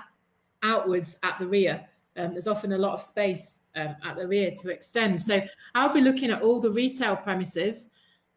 [0.62, 1.84] outwards at the rear?
[2.16, 5.20] Um, there's often a lot of space um, at the rear to extend.
[5.20, 5.40] So
[5.74, 7.90] I'll be looking at all the retail premises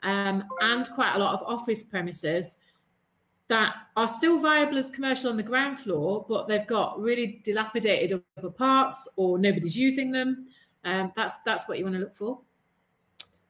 [0.03, 2.57] um, and quite a lot of office premises
[3.47, 8.23] that are still viable as commercial on the ground floor, but they've got really dilapidated
[8.37, 10.47] upper parts or nobody's using them.
[10.85, 12.39] Um, that's that's what you want to look for.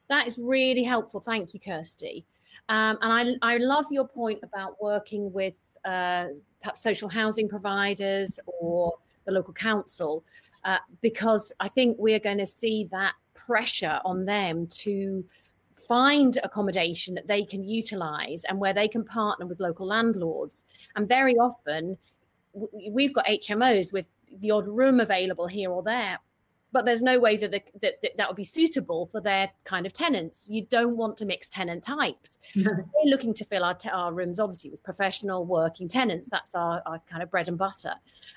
[0.10, 1.20] That is really helpful.
[1.20, 2.26] Thank you, Kirsty.
[2.68, 6.26] Um, and I, I love your point about working with uh,
[6.62, 8.94] perhaps social housing providers or
[9.26, 10.24] the local council,
[10.64, 15.26] uh, because I think we're going to see that pressure on them to
[15.88, 20.64] find accommodation that they can utilize and where they can partner with local landlords.
[20.96, 21.98] And very often,
[22.92, 24.08] we've got HMOs with
[24.40, 26.20] the odd room available here or there,
[26.72, 29.86] but there's no way that, the, that, that that would be suitable for their kind
[29.86, 30.46] of tenants.
[30.48, 32.38] You don't want to mix tenant types.
[32.56, 36.30] We're looking to fill our, t- our rooms, obviously, with professional working tenants.
[36.30, 37.96] That's our, our kind of bread and butter.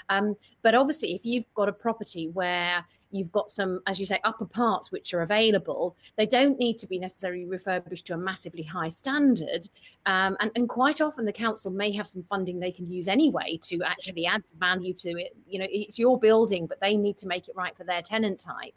[0.08, 2.84] Um, but obviously, if you've got a property where
[3.14, 5.96] you've got some, as you say, upper parts which are available.
[6.16, 9.68] They don't need to be necessarily refurbished to a massively high standard.
[10.06, 13.58] Um, and, and quite often the council may have some funding they can use anyway
[13.62, 15.36] to actually add value to it.
[15.48, 18.40] You know, it's your building, but they need to make it right for their tenant
[18.40, 18.76] type.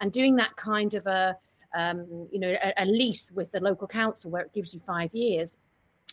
[0.00, 1.36] And doing that kind of a,
[1.76, 5.12] um, you know, a, a lease with the local council where it gives you five
[5.14, 5.56] years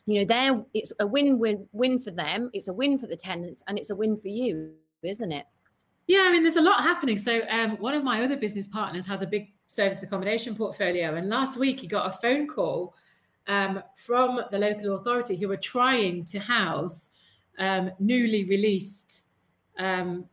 [0.06, 3.62] you know there it's a win-win win for them it's a win for the tenants
[3.68, 4.72] and it's a win for you
[5.04, 5.46] isn't it
[6.10, 7.20] yeah, I mean, there's a lot happening.
[7.20, 11.30] So, um, one of my other business partners has a big service accommodation portfolio, and
[11.30, 12.96] last week he got a phone call
[13.46, 17.10] um, from the local authority who are trying to house
[17.60, 19.26] um, newly released
[19.78, 20.26] um,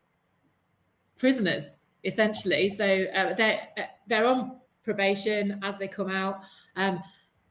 [1.19, 2.75] prisoners, essentially.
[2.75, 6.41] So uh, they're uh, they're on probation as they come out.
[6.77, 7.03] Um,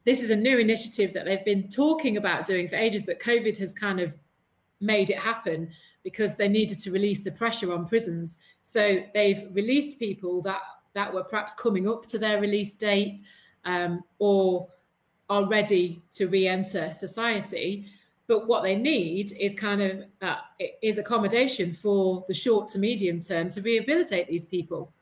[0.03, 3.55] this is a new initiative that they've been talking about doing for ages, but COVID
[3.59, 4.15] has kind of
[4.81, 5.69] made it happen
[6.05, 8.37] because they needed to release the pressure on prisons.
[8.61, 10.61] So they've released people that
[10.93, 13.21] that were perhaps coming up to their release date
[13.65, 14.69] um, or
[15.29, 17.87] are ready to re-enter society.
[18.27, 20.37] But what they need is kind of uh,
[20.81, 24.93] is accommodation for the short to medium term to rehabilitate these people.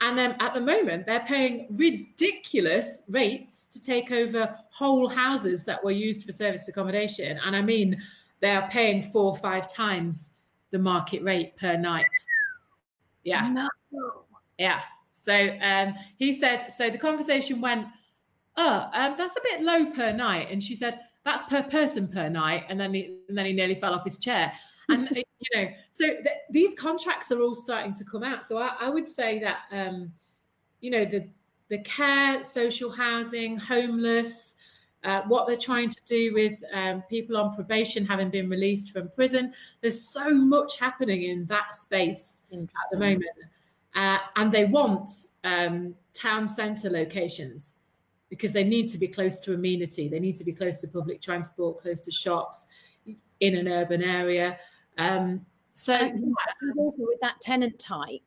[0.00, 5.82] And then at the moment, they're paying ridiculous rates to take over whole houses that
[5.82, 7.38] were used for service accommodation.
[7.44, 8.00] And I mean,
[8.40, 10.30] they are paying four or five times
[10.74, 12.04] the market rate per night.
[13.22, 13.48] Yeah.
[13.48, 13.68] No.
[14.58, 14.80] Yeah.
[15.12, 17.86] So um, he said, so the conversation went,
[18.56, 20.48] oh, um, that's a bit low per night.
[20.50, 22.64] And she said, that's per person per night.
[22.68, 24.52] And then he, and then he nearly fell off his chair.
[24.90, 28.44] And, you know, so th- these contracts are all starting to come out.
[28.44, 30.12] So I, I would say that, um,
[30.82, 31.26] you know, the,
[31.70, 34.56] the care, social housing, homeless,
[35.04, 39.08] uh, what they're trying to do with um, people on probation having been released from
[39.10, 39.52] prison.
[39.80, 43.24] There's so much happening in that space at the moment.
[43.94, 45.08] Uh, and they want
[45.44, 47.74] um, town centre locations
[48.28, 50.08] because they need to be close to amenity.
[50.08, 52.66] They need to be close to public transport, close to shops
[53.40, 54.58] in an urban area.
[54.98, 55.94] Um, so,
[56.76, 58.22] also with that tenant type,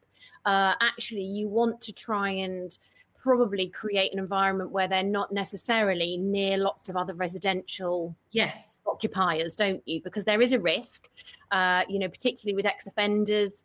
[0.46, 2.78] uh, actually, you want to try and
[3.18, 8.68] probably create an environment where they're not necessarily near lots of other residential yes.
[8.86, 10.02] occupiers don't you?
[10.02, 11.10] Because there is a risk
[11.52, 13.64] uh, you know particularly with ex-offenders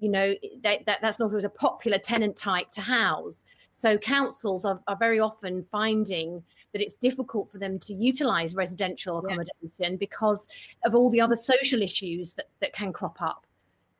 [0.00, 3.44] you know that, that, that's not always a popular tenant type to house.
[3.72, 6.42] So councils are, are very often finding
[6.72, 9.96] that it's difficult for them to utilize residential accommodation yeah.
[9.98, 10.46] because
[10.84, 13.46] of all the other social issues that, that can crop up.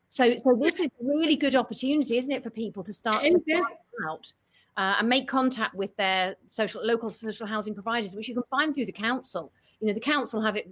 [0.08, 3.30] So so this is a really good opportunity isn't it for people to start to
[3.30, 3.64] find
[4.06, 4.32] out
[4.76, 8.74] uh, and make contact with their social local social housing providers which you can find
[8.74, 9.52] through the council.
[9.80, 10.68] You know the council have it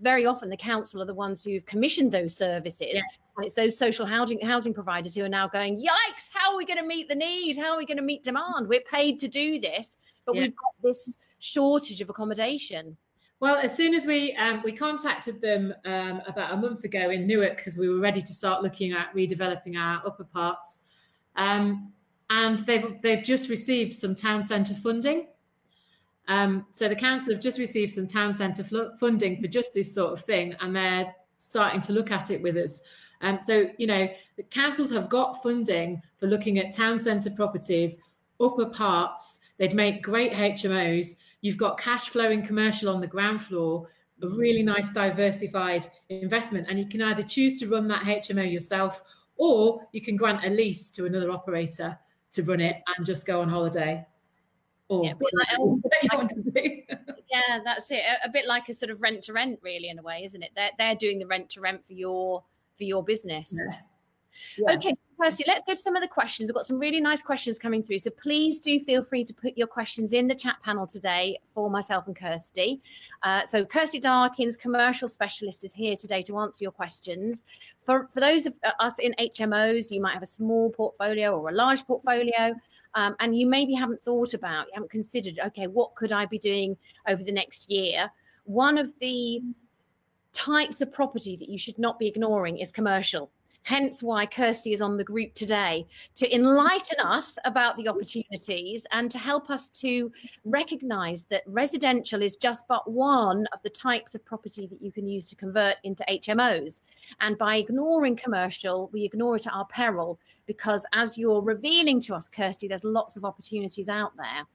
[0.00, 2.92] very often the council are the ones who've commissioned those services.
[2.92, 3.00] Yeah.
[3.36, 6.64] and it's those social housing housing providers who are now going yikes how are we
[6.64, 7.58] going to meet the need?
[7.58, 8.68] How are we going to meet demand?
[8.68, 10.42] We're paid to do this but yeah.
[10.42, 12.96] we've got this shortage of accommodation.
[13.40, 17.26] Well, as soon as we um, we contacted them um, about a month ago in
[17.26, 20.84] Newark because we were ready to start looking at redeveloping our upper parts,
[21.36, 21.92] um,
[22.30, 25.26] and they've they've just received some town centre funding,
[26.28, 28.64] um, so the council have just received some town centre
[28.98, 32.56] funding for just this sort of thing, and they're starting to look at it with
[32.56, 32.80] us.
[33.20, 37.96] Um, so you know, the councils have got funding for looking at town centre properties,
[38.40, 39.40] upper parts.
[39.58, 41.16] They'd make great HMOs.
[41.40, 43.88] You've got cash flowing commercial on the ground floor,
[44.22, 49.02] a really nice diversified investment, and you can either choose to run that HMO yourself,
[49.36, 51.98] or you can grant a lease to another operator
[52.34, 54.04] to run it and just go on holiday
[54.88, 55.12] or yeah,
[56.18, 56.30] like,
[57.30, 58.02] yeah, that's it.
[58.04, 60.42] A, a, bit like a sort of rent to rent, really, in a way, isn't
[60.42, 60.50] it?
[60.54, 62.44] They're they're doing the rent to rent for your
[62.76, 63.58] for your business.
[63.58, 63.78] Yeah.
[64.58, 64.74] Yeah.
[64.74, 66.48] Okay, Kirsty, let's go to some of the questions.
[66.48, 68.00] We've got some really nice questions coming through.
[68.00, 71.70] So please do feel free to put your questions in the chat panel today for
[71.70, 72.80] myself and Kirsty.
[73.22, 77.44] Uh, so Kirsty Darkins, commercial specialist, is here today to answer your questions.
[77.84, 81.48] For, for those of uh, us in HMOs, you might have a small portfolio or
[81.48, 82.54] a large portfolio.
[82.94, 86.38] Um, and you maybe haven't thought about, you haven't considered, okay, what could I be
[86.38, 86.76] doing
[87.08, 88.10] over the next year?
[88.44, 89.42] One of the
[90.32, 93.30] types of property that you should not be ignoring is commercial.
[93.64, 95.86] Hence why Kirsty is on the group today
[96.16, 100.12] to enlighten us about the opportunities and to help us to
[100.44, 105.08] recognize that residential is just but one of the types of property that you can
[105.08, 106.82] use to convert into HMOs.
[107.20, 112.14] And by ignoring commercial, we ignore it at our peril because as you're revealing to
[112.14, 114.46] us, Kirsty, there's lots of opportunities out there.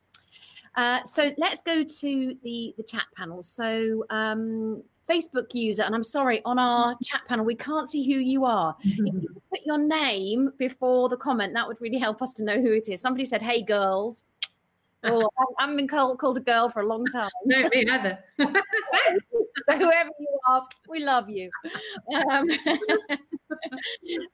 [0.75, 3.41] Uh, so let's go to the, the chat panel.
[3.41, 8.19] So um, Facebook user, and I'm sorry, on our chat panel, we can't see who
[8.19, 8.75] you are.
[8.83, 12.61] if you put your name before the comment, that would really help us to know
[12.61, 13.01] who it is.
[13.01, 14.23] Somebody said, Hey, girls.
[15.05, 17.29] Oh, I've been called, called a girl for a long time.
[17.45, 18.19] No, me neither.
[18.37, 18.47] so
[19.77, 21.49] whoever you are, we love you.
[22.29, 22.45] Um,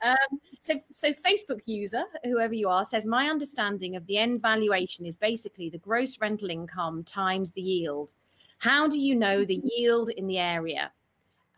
[0.01, 0.15] um,
[0.61, 5.15] so, so Facebook user, whoever you are, says my understanding of the end valuation is
[5.15, 8.15] basically the gross rental income times the yield.
[8.57, 10.91] How do you know the yield in the area?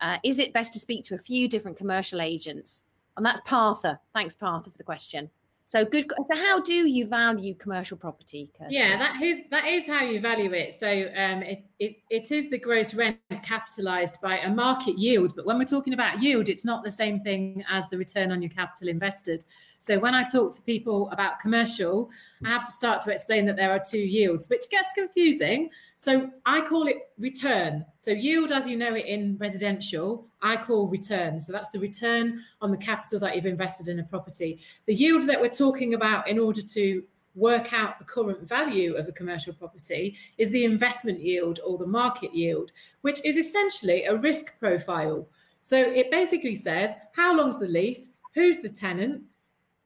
[0.00, 2.84] Uh, is it best to speak to a few different commercial agents?
[3.16, 3.98] And that's Partha.
[4.14, 5.30] Thanks, Partha, for the question.
[5.68, 6.10] So good.
[6.30, 8.50] So how do you value commercial property?
[8.58, 8.74] Kirsty?
[8.74, 10.72] Yeah, that is that is how you value it.
[10.72, 15.36] So um, it, it it is the gross rent capitalized by a market yield.
[15.36, 18.40] But when we're talking about yield, it's not the same thing as the return on
[18.40, 19.44] your capital invested.
[19.80, 22.10] So when I talk to people about commercial,
[22.44, 25.70] I have to start to explain that there are two yields, which gets confusing.
[25.98, 27.84] So I call it return.
[27.98, 31.40] So yield, as you know it in residential, I call return.
[31.40, 34.60] So that's the return on the capital that you've invested in a property.
[34.86, 37.02] The yield that we're talking about in order to
[37.34, 41.86] work out the current value of a commercial property is the investment yield or the
[41.86, 42.72] market yield,
[43.02, 45.28] which is essentially a risk profile.
[45.60, 49.22] So it basically says how long's the lease, who's the tenant,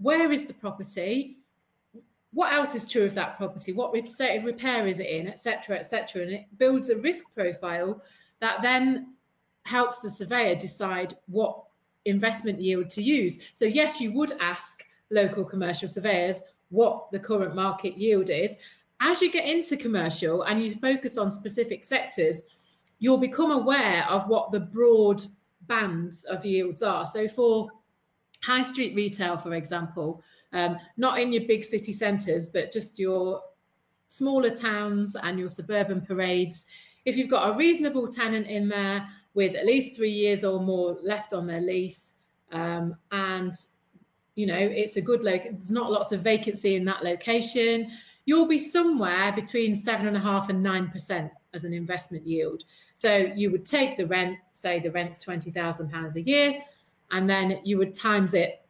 [0.02, 1.38] where is the property,
[2.32, 5.78] what else is true of that property, what state of repair is it in, etc.,
[5.78, 8.02] etc., and it builds a risk profile
[8.40, 9.14] that then
[9.64, 11.62] helps the surveyor decide what
[12.04, 13.38] investment yield to use.
[13.54, 16.40] So yes, you would ask local commercial surveyors
[16.70, 18.52] what the current market yield is.
[19.00, 22.42] As you get into commercial and you focus on specific sectors,
[22.98, 25.22] you'll become aware of what the broad
[25.62, 27.06] bands of yields are.
[27.06, 27.70] So for
[28.42, 30.22] high street retail, for example,
[30.52, 33.40] um, not in your big city centres, but just your
[34.08, 36.66] smaller towns and your suburban parades.
[37.04, 40.98] If you've got a reasonable tenant in there with at least three years or more
[41.02, 42.14] left on their lease,
[42.52, 43.52] um, and
[44.34, 47.90] you know it's a good loc, there's not lots of vacancy in that location.
[48.24, 52.64] You'll be somewhere between seven and a half and nine percent as an investment yield.
[52.94, 56.62] So you would take the rent, say the rent's twenty thousand pounds a year,
[57.12, 58.62] and then you would times it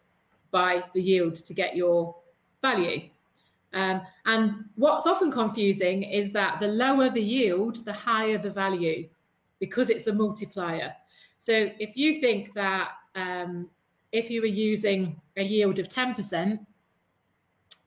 [0.51, 2.15] by the yield to get your
[2.61, 3.09] value.
[3.73, 9.09] Um, and what's often confusing is that the lower the yield, the higher the value
[9.59, 10.93] because it's a multiplier.
[11.39, 13.69] So if you think that um,
[14.11, 16.59] if you were using a yield of 10%,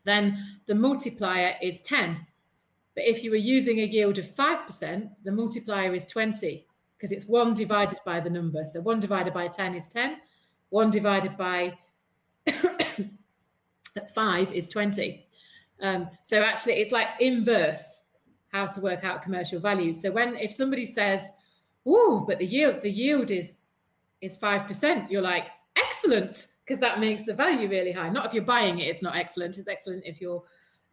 [0.04, 2.18] then the multiplier is 10.
[2.96, 6.66] But if you were using a yield of 5%, the multiplier is 20
[6.98, 8.66] because it's 1 divided by the number.
[8.66, 10.18] So 1 divided by 10 is 10.
[10.70, 11.78] 1 divided by
[14.14, 15.26] 5 is 20.
[15.82, 17.84] Um, so actually, it's like inverse
[18.52, 19.94] how to work out commercial value.
[19.94, 21.22] So when if somebody says,
[21.86, 23.60] "Oh, but the yield the yield is
[24.22, 28.10] is five percent," you're like, "Excellent," because that makes the value really high.
[28.10, 29.58] Not if you're buying it; it's not excellent.
[29.58, 30.44] It's excellent if you're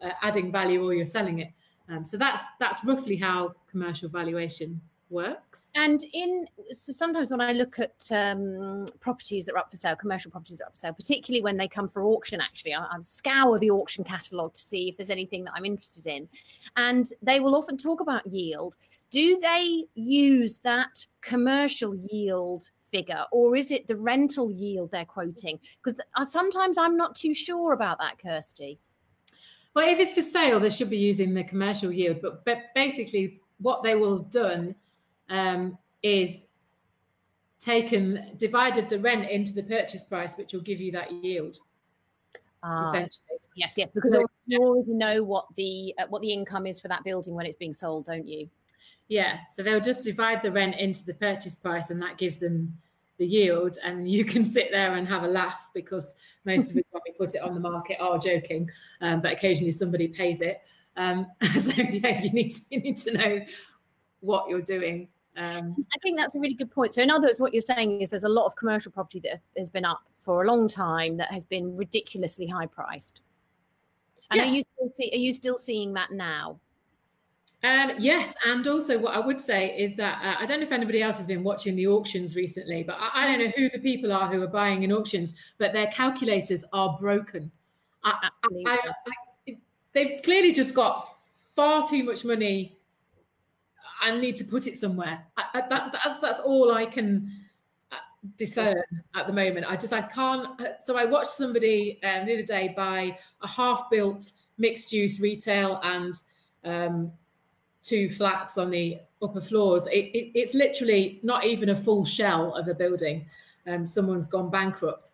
[0.02, 1.52] uh, adding value or you're selling it.
[1.88, 4.80] Um, so that's that's roughly how commercial valuation
[5.12, 5.64] works.
[5.74, 9.94] And in so sometimes when I look at um, properties that are up for sale,
[9.94, 12.80] commercial properties that are up for sale, particularly when they come for auction, actually, I,
[12.80, 16.28] I scour the auction catalogue to see if there's anything that I'm interested in,
[16.76, 18.76] and they will often talk about yield.
[19.10, 25.58] Do they use that commercial yield figure or is it the rental yield they're quoting
[25.82, 28.78] because uh, sometimes i'm not too sure about that kirsty
[29.74, 33.40] well if it's for sale they should be using the commercial yield but, but basically
[33.62, 34.74] what they will have done
[35.32, 36.36] um, is
[37.58, 41.58] taken divided the rent into the purchase price, which will give you that yield.
[42.62, 42.92] Ah,
[43.56, 46.86] yes, yes, because so, you already know what the uh, what the income is for
[46.88, 48.48] that building when it's being sold, don't you?
[49.08, 52.76] Yeah, so they'll just divide the rent into the purchase price, and that gives them
[53.18, 53.78] the yield.
[53.82, 56.14] And you can sit there and have a laugh because
[56.44, 58.70] most of us, when we put it on the market, are joking,
[59.00, 60.60] um, but occasionally somebody pays it.
[60.96, 63.40] Um, so yeah, you need to, you need to know
[64.20, 65.08] what you're doing.
[65.36, 66.94] Um, I think that's a really good point.
[66.94, 69.40] So, in other words, what you're saying is there's a lot of commercial property that
[69.56, 73.22] has been up for a long time that has been ridiculously high priced.
[74.30, 74.46] And yeah.
[74.46, 76.58] are you still see, are you still seeing that now?
[77.64, 80.72] Um, yes, and also what I would say is that uh, I don't know if
[80.72, 83.78] anybody else has been watching the auctions recently, but I, I, don't know who the
[83.78, 87.52] people are who are buying in auctions, but their calculators are broken.
[88.02, 88.30] I,
[88.66, 88.78] I,
[89.92, 91.16] they've clearly just got
[91.54, 92.76] far too much money
[94.02, 95.24] I need to put it somewhere.
[95.36, 97.32] I, I, that, that's that's all I can
[97.92, 97.96] uh,
[98.36, 98.82] discern
[99.14, 99.64] at the moment.
[99.68, 100.60] I just I can't.
[100.60, 106.14] Uh, so I watched somebody um, the other day buy a half-built mixed-use retail and
[106.64, 107.12] um,
[107.82, 109.86] two flats on the upper floors.
[109.86, 113.26] It, it, it's literally not even a full shell of a building.
[113.66, 115.12] Um, someone's gone bankrupt.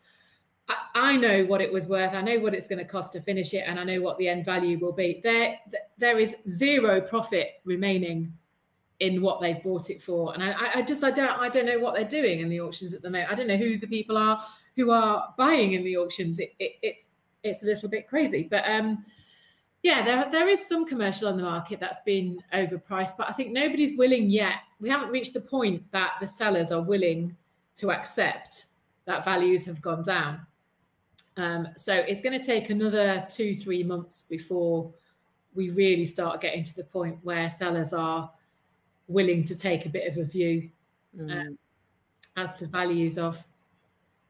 [0.68, 2.14] I, I know what it was worth.
[2.14, 4.28] I know what it's going to cost to finish it, and I know what the
[4.28, 5.20] end value will be.
[5.22, 5.56] There,
[5.98, 8.32] there is zero profit remaining
[9.00, 10.34] in what they've bought it for.
[10.34, 12.94] And I, I just I don't I don't know what they're doing in the auctions
[12.94, 13.30] at the moment.
[13.30, 14.42] I don't know who the people are
[14.76, 16.38] who are buying in the auctions.
[16.38, 17.04] It, it, it's
[17.44, 19.04] it's a little bit crazy, but um,
[19.82, 23.52] yeah, there there is some commercial on the market that's been overpriced, but I think
[23.52, 24.54] nobody's willing yet.
[24.80, 27.36] We haven't reached the point that the sellers are willing
[27.76, 28.66] to accept
[29.04, 30.40] that values have gone down.
[31.36, 34.92] Um, so it's going to take another two three months before
[35.54, 38.30] we really start getting to the point where sellers are
[39.08, 40.68] willing to take a bit of a view
[41.16, 41.32] mm.
[41.32, 41.58] um,
[42.36, 43.42] as to values of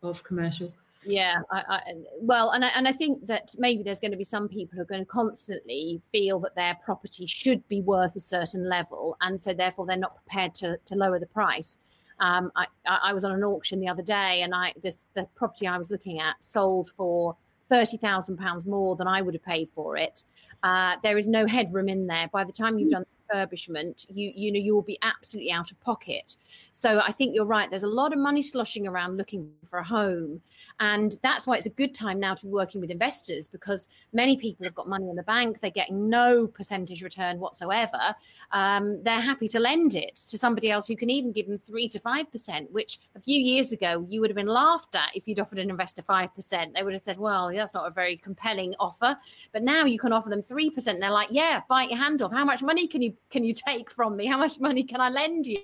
[0.02, 0.72] of commercial.
[1.04, 1.80] Yeah, I, I,
[2.20, 4.82] well, and I, and I think that maybe there's going to be some people who
[4.82, 9.40] are going to constantly feel that their property should be worth a certain level, and
[9.40, 11.78] so therefore they're not prepared to to lower the price.
[12.20, 15.66] Um, I, I was on an auction the other day, and I this the property
[15.66, 17.36] I was looking at sold for
[17.68, 20.24] thirty thousand pounds more than I would have paid for it.
[20.62, 22.28] Uh, there is no headroom in there.
[22.32, 22.94] By the time you've hmm.
[22.94, 26.36] done refurbishment, you you know you will be absolutely out of pocket.
[26.72, 27.68] So I think you're right.
[27.70, 30.40] There's a lot of money sloshing around looking for a home,
[30.80, 34.36] and that's why it's a good time now to be working with investors because many
[34.36, 35.60] people have got money in the bank.
[35.60, 38.14] They're getting no percentage return whatsoever.
[38.52, 41.88] Um, they're happy to lend it to somebody else who can even give them three
[41.90, 45.26] to five percent, which a few years ago you would have been laughed at if
[45.26, 46.74] you'd offered an investor five percent.
[46.74, 49.16] They would have said, "Well, that's not a very compelling offer."
[49.52, 51.00] But now you can offer them three percent.
[51.00, 52.32] They're like, "Yeah, bite your hand off.
[52.32, 54.26] How much money can you can you take from me?
[54.26, 55.60] How much money can I lend you?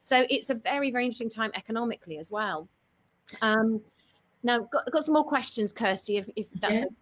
[0.00, 2.68] So it's a very, very interesting time economically as well.
[3.42, 3.80] Um,
[4.42, 6.84] now, got, got some more questions, Kirsty, if, if that's yeah.
[6.84, 6.94] okay.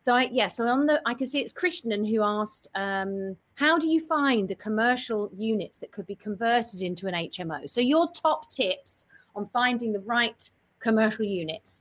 [0.00, 3.78] So I yeah, so on the I can see it's Krishnan who asked, um, how
[3.78, 7.68] do you find the commercial units that could be converted into an HMO?
[7.68, 11.80] So your top tips on finding the right commercial units.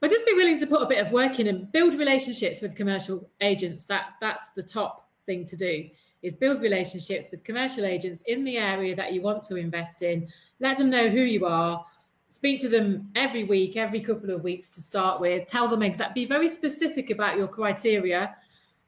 [0.00, 2.76] Well, just be willing to put a bit of work in and build relationships with
[2.76, 3.84] commercial agents.
[3.86, 5.88] That that's the top thing to do
[6.22, 10.28] is build relationships with commercial agents in the area that you want to invest in.
[10.60, 11.84] Let them know who you are.
[12.28, 15.46] Speak to them every week, every couple of weeks to start with.
[15.46, 18.34] Tell them exactly, be very specific about your criteria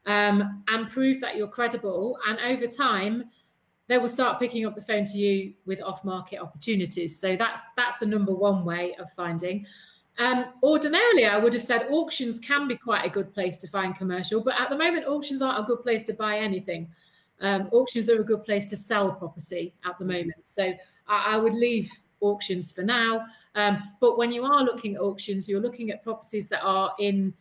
[0.06, 2.16] um, and prove that you're credible.
[2.28, 3.24] And over time,
[3.86, 7.20] they will start picking up the phone to you with off-market opportunities.
[7.20, 9.66] So that's that's the number one way of finding.
[10.18, 13.96] Um, ordinarily, I would have said auctions can be quite a good place to find
[13.96, 16.88] commercial, but at the moment, auctions aren't a good place to buy anything.
[17.40, 20.34] Um, auctions are a good place to sell property at the moment.
[20.44, 20.72] So
[21.08, 23.24] I, I would leave auctions for now.
[23.54, 27.34] Um, but when you are looking at auctions, you're looking at properties that are in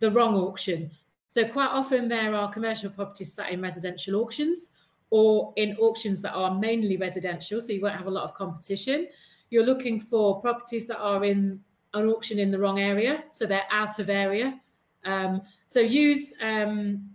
[0.00, 0.90] the wrong auction.
[1.28, 4.70] So quite often there are commercial properties sat in residential auctions
[5.10, 9.08] or in auctions that are mainly residential, so you won't have a lot of competition.
[9.50, 11.60] You're looking for properties that are in
[11.94, 14.60] an auction in the wrong area, so they're out of area.
[15.04, 17.08] Um, so use um,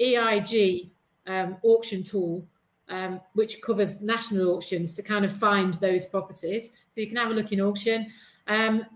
[0.00, 0.90] EIG
[1.26, 2.46] um, auction tool,
[2.88, 6.70] um, which covers national auctions to kind of find those properties.
[6.92, 8.06] So you can have a look in auction.
[8.46, 8.86] Um,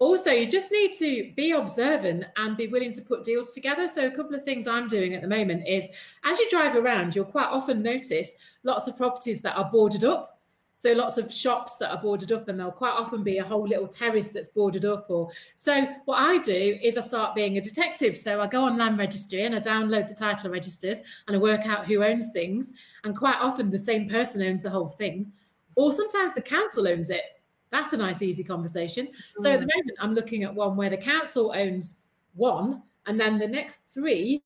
[0.00, 3.86] also, you just need to be observant and be willing to put deals together.
[3.86, 5.84] So, a couple of things I'm doing at the moment is
[6.24, 8.30] as you drive around, you'll quite often notice
[8.62, 10.39] lots of properties that are boarded up.
[10.80, 13.68] So, lots of shops that are boarded up, and there'll quite often be a whole
[13.68, 15.10] little terrace that's boarded up.
[15.10, 18.16] Or so, what I do is I start being a detective.
[18.16, 21.66] So, I go on land registry and I download the title registers and I work
[21.66, 22.72] out who owns things.
[23.04, 25.30] And quite often, the same person owns the whole thing,
[25.74, 27.24] or sometimes the council owns it
[27.70, 29.06] that's a nice, easy conversation.
[29.06, 29.42] Mm.
[29.42, 29.76] So at the mm.
[29.76, 31.98] moment, I'm looking at one where the council owns
[32.34, 34.42] one, and then the next three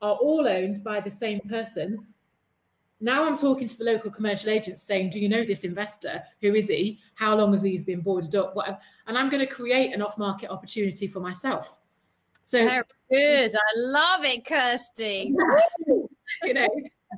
[0.00, 2.06] are all owned by the same person.
[3.00, 6.22] Now I'm talking to the local commercial agents saying, Do you know this investor?
[6.40, 6.98] Who is he?
[7.14, 8.56] How long have these been boarded up?
[8.56, 8.78] Whatever.
[9.06, 11.78] And I'm going to create an off market opportunity for myself.
[12.42, 13.54] So Very good.
[13.54, 15.34] I love it, Kirsty.
[16.42, 16.68] you know,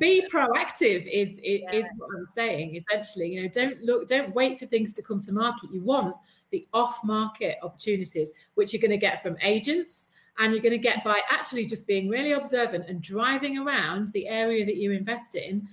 [0.00, 1.72] be proactive is is, yeah.
[1.72, 2.76] is what I'm saying.
[2.76, 5.70] Essentially, you know, don't look, don't wait for things to come to market.
[5.72, 6.14] You want
[6.50, 10.08] the off-market opportunities, which you're going to get from agents,
[10.38, 14.26] and you're going to get by actually just being really observant and driving around the
[14.28, 15.66] area that you invest in.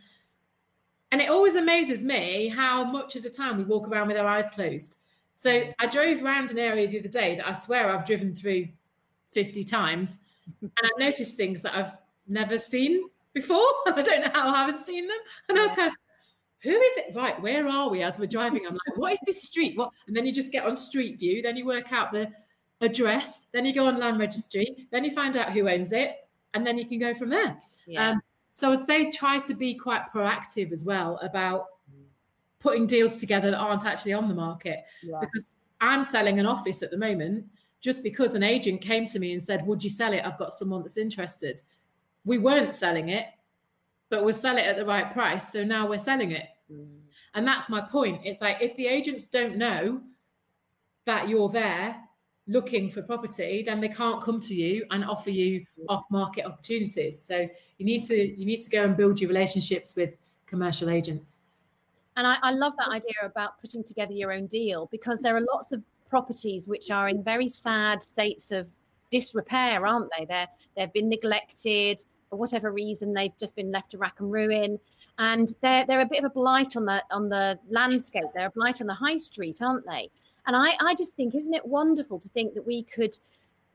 [1.12, 4.28] And it always amazes me how much of the time we walk around with our
[4.28, 4.98] eyes closed.
[5.34, 8.68] So I drove around an area the other day that I swear I've driven through
[9.34, 10.18] 50 times,
[10.62, 11.98] and I noticed things that I've
[12.28, 13.04] never seen
[13.34, 13.68] before.
[13.88, 15.18] I don't know how I haven't seen them.
[15.48, 15.94] And I was kind of,
[16.64, 17.16] who is it?
[17.16, 18.66] Right, where are we as we're driving?
[18.66, 19.78] I'm like, what is this street?
[19.78, 19.92] What?
[20.08, 22.32] And then you just get on Street View, then you work out the
[22.82, 26.16] address, then you go on land registry, then you find out who owns it,
[26.54, 27.58] and then you can go from there.
[27.86, 28.12] Yeah.
[28.12, 28.22] Um,
[28.54, 31.66] so I'd say try to be quite proactive as well about
[32.60, 34.84] putting deals together that aren't actually on the market.
[35.04, 35.18] Yes.
[35.22, 37.46] Because I'm selling an office at the moment
[37.82, 40.26] just because an agent came to me and said, Would you sell it?
[40.26, 41.62] I've got someone that's interested
[42.28, 43.26] we weren't selling it,
[44.10, 45.50] but we'll sell it at the right price.
[45.52, 46.46] So now we're selling it.
[46.72, 47.00] Mm.
[47.34, 48.22] And that's my point.
[48.26, 50.02] It's like if the agents don't know
[51.06, 51.96] that you're there
[52.48, 57.22] looking for property, then they can't come to you and offer you off-market opportunities.
[57.22, 60.12] So you need to you need to go and build your relationships with
[60.46, 61.42] commercial agents.
[62.16, 65.46] And I, I love that idea about putting together your own deal because there are
[65.54, 68.68] lots of properties which are in very sad states of
[69.12, 70.26] disrepair, aren't they?
[70.26, 74.80] They're they've been neglected for whatever reason they've just been left to rack and ruin
[75.18, 78.52] and they're they're a bit of a blight on the on the landscape they're a
[78.52, 80.10] blight on the high street aren't they
[80.48, 83.18] and i i just think isn't it wonderful to think that we could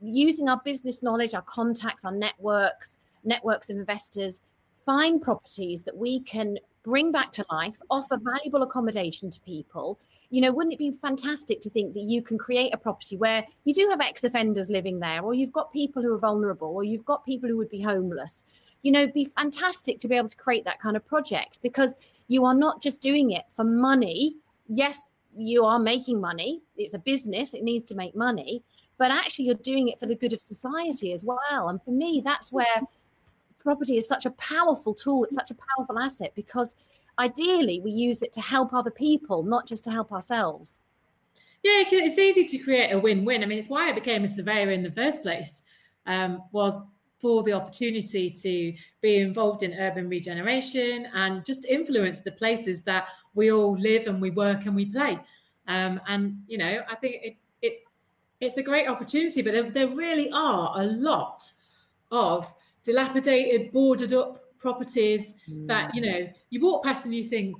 [0.00, 4.40] using our business knowledge our contacts our networks networks of investors
[4.84, 9.98] find properties that we can bring back to life, offer valuable accommodation to people.
[10.30, 13.44] You know, wouldn't it be fantastic to think that you can create a property where
[13.64, 16.84] you do have ex offenders living there, or you've got people who are vulnerable, or
[16.84, 18.44] you've got people who would be homeless?
[18.82, 21.94] You know, be fantastic to be able to create that kind of project because
[22.28, 24.36] you are not just doing it for money.
[24.68, 25.06] Yes,
[25.36, 28.62] you are making money, it's a business, it needs to make money,
[28.98, 31.68] but actually you're doing it for the good of society as well.
[31.68, 32.82] And for me, that's where
[33.58, 36.74] property is such a powerful tool, it's such a powerful asset because
[37.18, 40.80] ideally we use it to help other people, not just to help ourselves.
[41.62, 43.42] Yeah, it's easy to create a win-win.
[43.42, 45.62] I mean, it's why I became a surveyor in the first place.
[46.06, 46.76] Um, was
[47.22, 53.06] for the opportunity to be involved in urban regeneration and just influence the places that
[53.34, 55.18] we all live and we work and we play.
[55.68, 57.74] Um, and you know, I think it, it
[58.40, 61.40] it's a great opportunity, but there, there really are a lot
[62.10, 62.52] of
[62.82, 65.66] dilapidated, boarded up properties mm.
[65.68, 67.56] that, you know, you walk past and you think,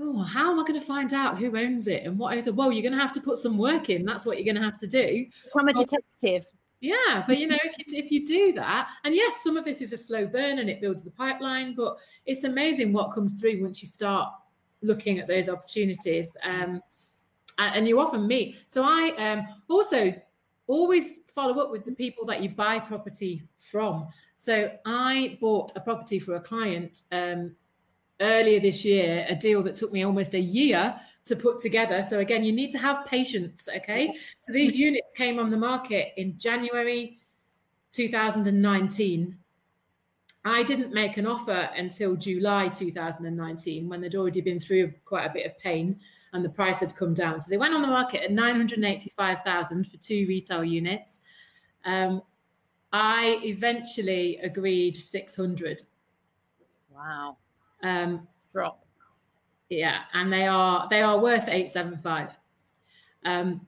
[0.00, 2.54] oh, how am I going to find out who owns it and what is it?
[2.54, 4.04] Well, you're going to have to put some work in.
[4.04, 5.26] That's what you're going to have to do.
[5.52, 6.46] Become a detective.
[6.84, 9.80] Yeah, but you know, if you if you do that, and yes, some of this
[9.80, 13.62] is a slow burn and it builds the pipeline, but it's amazing what comes through
[13.62, 14.30] once you start
[14.82, 16.36] looking at those opportunities.
[16.42, 16.82] Um,
[17.56, 18.58] and you often meet.
[18.68, 20.12] So I um, also
[20.66, 24.06] always follow up with the people that you buy property from.
[24.36, 27.52] So I bought a property for a client um,
[28.20, 32.04] earlier this year, a deal that took me almost a year to put together.
[32.04, 33.68] So again, you need to have patience.
[33.74, 34.14] Okay.
[34.40, 37.18] So these units came on the market in January
[37.92, 39.38] 2019.
[40.46, 45.32] I didn't make an offer until July 2019 when they'd already been through quite a
[45.32, 45.98] bit of pain
[46.34, 47.40] and the price had come down.
[47.40, 51.20] So they went on the market at 985,000 for two retail units.
[51.86, 52.22] Um,
[52.92, 55.82] I eventually agreed 600.
[56.90, 57.38] Wow.
[57.82, 58.83] Um, Drop.
[59.78, 62.30] Yeah, and they are they are worth 875.
[63.24, 63.66] Um,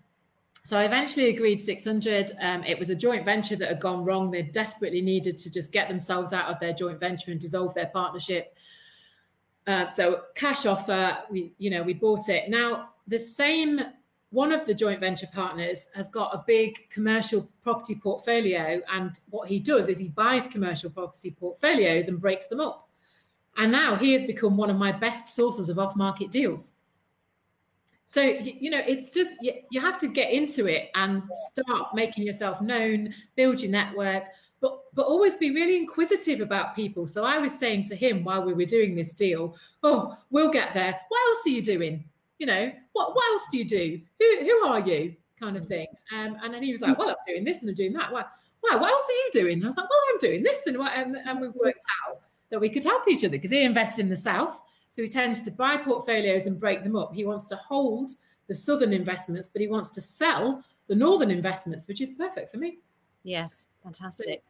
[0.62, 2.32] so I eventually agreed 600.
[2.40, 4.30] Um, it was a joint venture that had gone wrong.
[4.30, 7.86] They desperately needed to just get themselves out of their joint venture and dissolve their
[7.86, 8.56] partnership.
[9.66, 12.48] Uh, so cash offer, we you know we bought it.
[12.48, 13.80] Now the same
[14.30, 19.48] one of the joint venture partners has got a big commercial property portfolio, and what
[19.48, 22.85] he does is he buys commercial property portfolios and breaks them up.
[23.56, 26.74] And now he has become one of my best sources of off-market deals.
[28.04, 32.60] So, you know, it's just, you, have to get into it and start making yourself
[32.60, 34.24] known, build your network,
[34.60, 37.08] but, but always be really inquisitive about people.
[37.08, 40.72] So I was saying to him while we were doing this deal, oh, we'll get
[40.72, 41.00] there.
[41.08, 42.04] What else are you doing?
[42.38, 44.00] You know, what, what else do you do?
[44.20, 45.16] Who, who are you?
[45.40, 45.88] Kind of thing.
[46.12, 48.12] Um, and then he was like, well, I'm doing this and I'm doing that.
[48.12, 48.24] Why,
[48.60, 49.54] why, what else are you doing?
[49.54, 50.60] And I was like, well, I'm doing this.
[50.66, 52.20] And, and, and we worked out
[52.50, 54.62] that we could help each other because he invests in the South
[54.96, 57.12] so he tends to buy portfolios and break them up.
[57.12, 58.12] He wants to hold
[58.48, 62.56] the southern investments, but he wants to sell the northern investments, which is perfect for
[62.56, 62.78] me.
[63.22, 64.42] Yes, fantastic.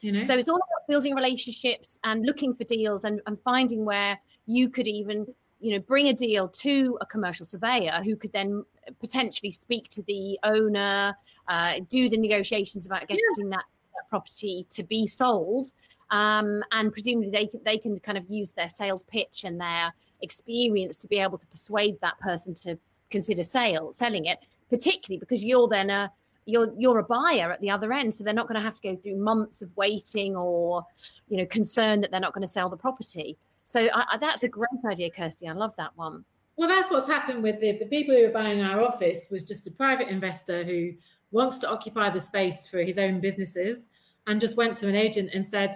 [0.00, 0.22] You know?
[0.22, 4.68] So it's all about building relationships and looking for deals and, and finding where you
[4.68, 5.24] could even,
[5.60, 8.64] you know, bring a deal to a commercial surveyor who could then
[8.98, 11.14] potentially speak to the owner,
[11.46, 13.44] uh, do the negotiations about getting yeah.
[13.50, 13.64] that, that
[14.10, 15.72] property to be sold
[16.10, 19.94] um, and presumably they can, they can kind of use their sales pitch and their
[20.22, 22.78] experience to be able to persuade that person to
[23.10, 24.38] consider sale selling it,
[24.68, 26.10] particularly because you're then a
[26.46, 28.88] you're you're a buyer at the other end, so they're not going to have to
[28.88, 30.84] go through months of waiting or
[31.28, 33.36] you know concern that they're not going to sell the property.
[33.64, 35.46] So I, I, that's a great idea, Kirsty.
[35.46, 36.24] I love that one.
[36.56, 39.66] Well, that's what's happened with the, the people who are buying our office was just
[39.66, 40.92] a private investor who
[41.30, 43.88] wants to occupy the space for his own businesses
[44.26, 45.74] and just went to an agent and said,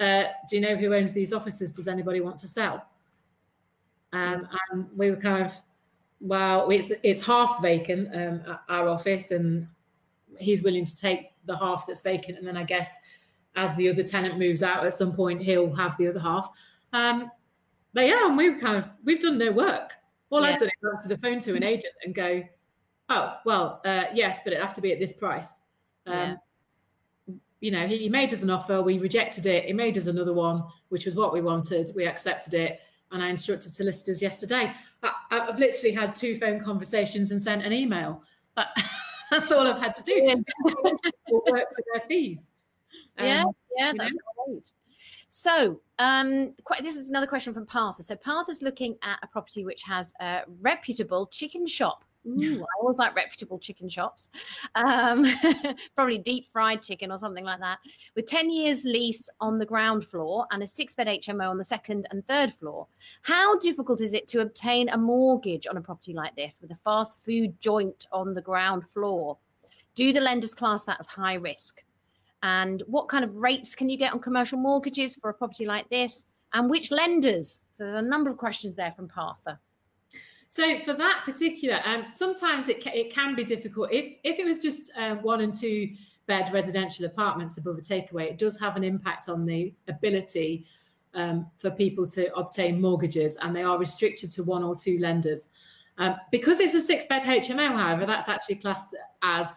[0.00, 1.72] uh, do you know who owns these offices?
[1.72, 2.84] Does anybody want to sell?
[4.12, 5.52] Um, and we were kind of,
[6.20, 9.68] well, it's it's half vacant um, our office, and
[10.38, 12.90] he's willing to take the half that's vacant, and then I guess
[13.56, 16.50] as the other tenant moves out at some point, he'll have the other half.
[16.92, 17.30] Um,
[17.94, 19.92] but yeah, and we've kind of we've done no work.
[20.30, 20.50] All yeah.
[20.50, 22.42] I've done is answer the phone to an agent and go,
[23.08, 25.48] oh well, uh, yes, but it'd have to be at this price.
[26.06, 26.34] Um, yeah
[27.62, 29.64] you know, he, he made us an offer, we rejected it.
[29.64, 31.90] He made us another one, which was what we wanted.
[31.94, 32.80] We accepted it.
[33.12, 34.72] And I instructed solicitors yesterday.
[35.02, 38.24] I, have literally had two phone conversations and sent an email.
[39.30, 40.44] that's all I've had to do.
[41.30, 42.40] work for their fees.
[43.18, 43.44] Um, yeah,
[43.78, 44.44] yeah, that's know?
[44.46, 44.72] great.
[45.28, 48.02] So, um, quite, this is another question from Partha.
[48.02, 52.98] So, Partha's looking at a property which has a reputable chicken shop Ooh, I always
[52.98, 54.28] like reputable chicken shops.
[54.74, 55.26] Um,
[55.96, 57.78] probably deep fried chicken or something like that.
[58.14, 61.64] With 10 years lease on the ground floor and a six bed HMO on the
[61.64, 62.86] second and third floor.
[63.22, 66.76] How difficult is it to obtain a mortgage on a property like this with a
[66.76, 69.38] fast food joint on the ground floor?
[69.94, 71.82] Do the lenders class that as high risk?
[72.42, 75.88] And what kind of rates can you get on commercial mortgages for a property like
[75.90, 76.24] this?
[76.54, 77.60] And which lenders?
[77.74, 79.58] So there's a number of questions there from Partha.
[80.52, 83.90] So for that particular, um, sometimes it, ca- it can be difficult.
[83.90, 85.94] If if it was just uh, one and two
[86.26, 90.66] bed residential apartments above a takeaway, it does have an impact on the ability
[91.14, 95.48] um, for people to obtain mortgages, and they are restricted to one or two lenders.
[95.96, 99.48] Um, because it's a six bed HMO, however, that's actually classed as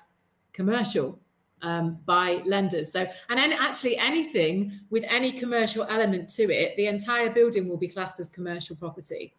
[0.54, 1.20] commercial
[1.62, 2.94] um, by lenders.
[2.94, 7.76] So, and then actually anything with any commercial element to it, the entire building will
[7.76, 9.34] be classed as commercial property.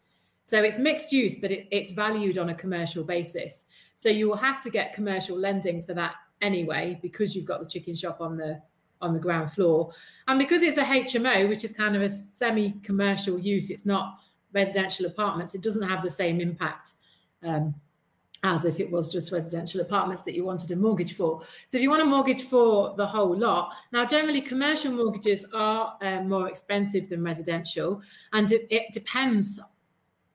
[0.46, 3.66] So it's mixed use, but it, it's valued on a commercial basis.
[3.96, 7.68] So you will have to get commercial lending for that anyway, because you've got the
[7.68, 8.62] chicken shop on the
[9.02, 9.92] on the ground floor.
[10.26, 14.20] And because it's a HMO, which is kind of a semi-commercial use, it's not
[14.54, 16.92] residential apartments, it doesn't have the same impact
[17.42, 17.74] um,
[18.42, 21.42] as if it was just residential apartments that you wanted a mortgage for.
[21.66, 25.98] So if you want a mortgage for the whole lot, now generally commercial mortgages are
[26.00, 28.00] um, more expensive than residential,
[28.32, 29.60] and it, it depends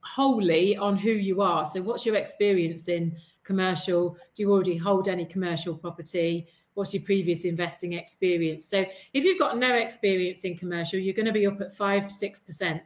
[0.01, 1.65] wholly on who you are.
[1.65, 4.17] So, what's your experience in commercial?
[4.35, 6.47] Do you already hold any commercial property?
[6.73, 8.67] What's your previous investing experience?
[8.67, 12.11] So if you've got no experience in commercial, you're going to be up at five,
[12.11, 12.81] six percent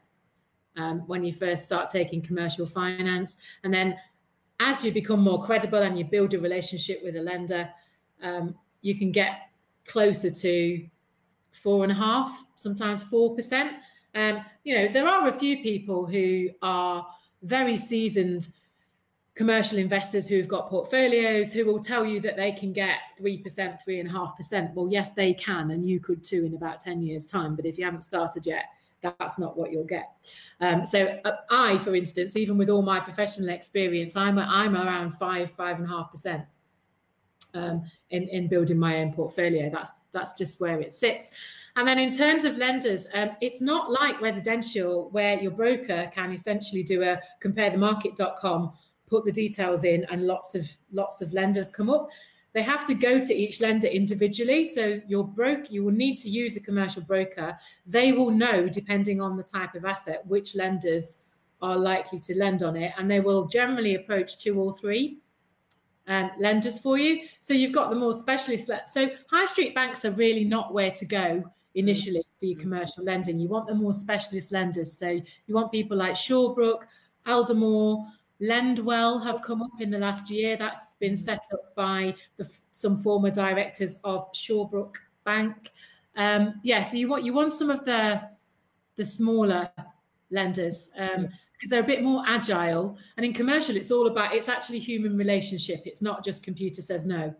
[0.76, 3.96] um, when you first start taking commercial finance, and then
[4.60, 7.70] as you become more credible and you build a relationship with a lender,
[8.24, 9.50] um, you can get
[9.86, 10.86] closer to
[11.52, 13.74] four and a half, sometimes four percent.
[14.16, 17.06] Um, you know, there are a few people who are
[17.44, 18.48] very seasoned
[19.36, 23.44] commercial investors who've got portfolios who will tell you that they can get 3%,
[23.86, 24.74] 3.5%.
[24.74, 27.56] Well, yes, they can, and you could too in about 10 years' time.
[27.56, 28.64] But if you haven't started yet,
[29.02, 30.12] that's not what you'll get.
[30.62, 34.76] Um, so uh, I, for instance, even with all my professional experience, I'm, a, I'm
[34.76, 36.46] around 5, 5.5%.
[37.54, 39.70] Um, in, in building my own portfolio.
[39.70, 41.30] That's that's just where it sits.
[41.76, 46.32] And then in terms of lenders, um, it's not like residential where your broker can
[46.32, 48.72] essentially do a comparethemarket.com
[49.08, 52.08] put the details in and lots of lots of lenders come up.
[52.54, 54.64] They have to go to each lender individually.
[54.64, 57.58] So your broker you will need to use a commercial broker.
[57.86, 61.24] They will know depending on the type of asset which lenders
[61.62, 62.94] are likely to lend on it.
[62.98, 65.20] And they will generally approach two or three
[66.08, 70.06] um, lenders for you so you've got the more specialist le- so high street banks
[70.06, 71.44] are really not where to go
[71.74, 72.62] initially for your mm.
[72.62, 76.84] commercial lending you want the more specialist lenders so you want people like shawbrook
[77.26, 78.06] aldermore
[78.42, 80.58] Lendwell have come up in the last year.
[80.58, 85.72] That's been set up by the, some former directors of Shawbrook Bank.
[86.18, 88.22] Um, yeah, so you want you want some of the
[88.96, 89.70] the smaller
[90.36, 92.98] lenders um, because they're a bit more agile.
[93.18, 95.82] And in commercial, it's all about it's actually human relationship.
[95.86, 97.34] It's not just computer says no.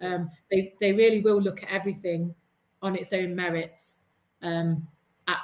[0.00, 2.34] Um, they they really will look at everything
[2.82, 3.98] on its own merits,
[4.42, 4.86] um,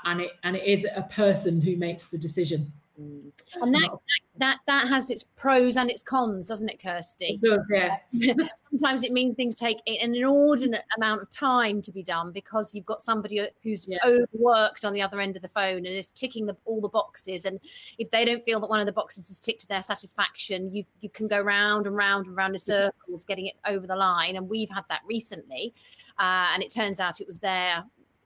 [0.05, 2.73] and it and it is a person who makes the decision.
[3.01, 3.31] Mm.
[3.61, 7.39] And that, that that that has its pros and its cons, doesn't it, Kirsty?
[7.41, 8.35] It does, yeah.
[8.71, 12.87] Sometimes it means things take an inordinate amount of time to be done because you've
[12.87, 13.99] got somebody who's yeah.
[14.05, 17.45] overworked on the other end of the phone and is ticking the, all the boxes.
[17.45, 17.61] And
[17.99, 20.85] if they don't feel that one of the boxes is ticked to their satisfaction, you
[21.01, 24.37] you can go round and round and round in circles, getting it over the line.
[24.37, 25.73] And we've had that recently,
[26.19, 27.85] uh, and it turns out it was their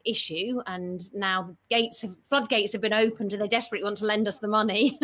[0.08, 4.06] issue and now the gates have floodgates have been opened and they desperately want to
[4.06, 4.98] lend us the money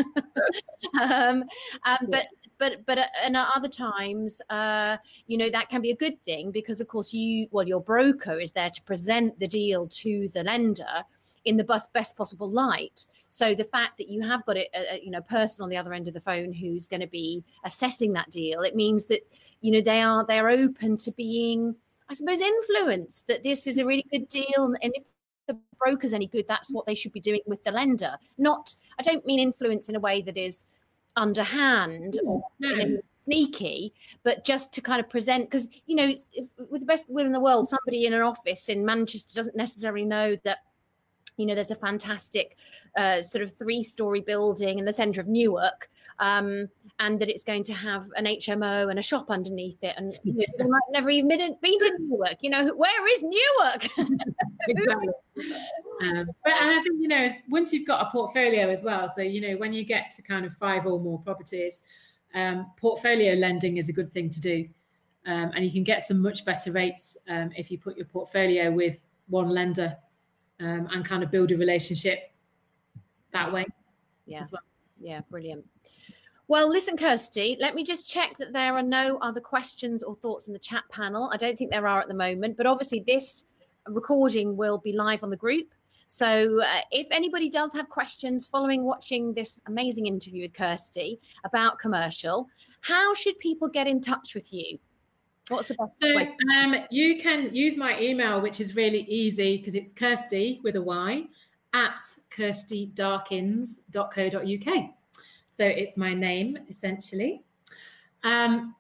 [1.03, 1.45] um,
[1.85, 2.27] um, but
[2.59, 4.97] but but and at other times uh,
[5.27, 8.39] you know that can be a good thing because of course you well your broker
[8.39, 11.05] is there to present the deal to the lender
[11.45, 13.07] in the best, best possible light.
[13.29, 15.93] So the fact that you have got a, a, you know person on the other
[15.93, 19.21] end of the phone who's going to be assessing that deal, it means that
[19.61, 21.75] you know they are they're open to being
[22.09, 24.75] I suppose, influence that this is a really good deal.
[24.83, 25.05] And if
[25.47, 28.17] the broker's any good, that's what they should be doing with the lender.
[28.39, 30.67] Not, I don't mean influence in a way that is
[31.17, 32.43] underhand or
[33.19, 37.27] sneaky, but just to kind of present, because, you know, if, with the best will
[37.27, 40.59] in the world, somebody in an office in Manchester doesn't necessarily know that
[41.37, 42.57] you know there's a fantastic
[42.97, 46.69] uh, sort of three story building in the center of newark um,
[47.01, 49.95] and that it's going to have an HMO and a shop underneath it.
[49.97, 52.37] And you know, they might never even been, been to Newark.
[52.41, 53.89] You know, where is Newark?
[54.69, 55.09] exactly.
[56.03, 59.23] Um, but and I think you know, once you've got a portfolio as well, so
[59.23, 61.83] you know, when you get to kind of five or more properties,
[62.35, 64.69] um, portfolio lending is a good thing to do,
[65.27, 68.71] um, and you can get some much better rates um, if you put your portfolio
[68.71, 68.99] with
[69.29, 69.97] one lender
[70.61, 72.31] um, and kind of build a relationship
[73.33, 73.67] that way.
[74.27, 74.45] Yeah.
[74.51, 74.63] Well.
[75.05, 75.67] Yeah, brilliant.
[76.49, 80.47] Well, listen, Kirsty, let me just check that there are no other questions or thoughts
[80.47, 81.31] in the chat panel.
[81.33, 83.45] I don't think there are at the moment, but obviously, this
[83.87, 85.69] recording will be live on the group.
[86.07, 91.79] So, uh, if anybody does have questions following watching this amazing interview with Kirsty about
[91.79, 92.49] commercial,
[92.81, 94.79] how should people get in touch with you?
[95.49, 96.35] What's the best so, way?
[96.59, 100.83] Um, you can use my email, which is really easy because it's Kirsty with a
[100.83, 101.25] Y
[101.75, 104.91] at kirstydarkins.co.uk.
[105.53, 107.43] So it's my name essentially.
[108.23, 108.77] Um,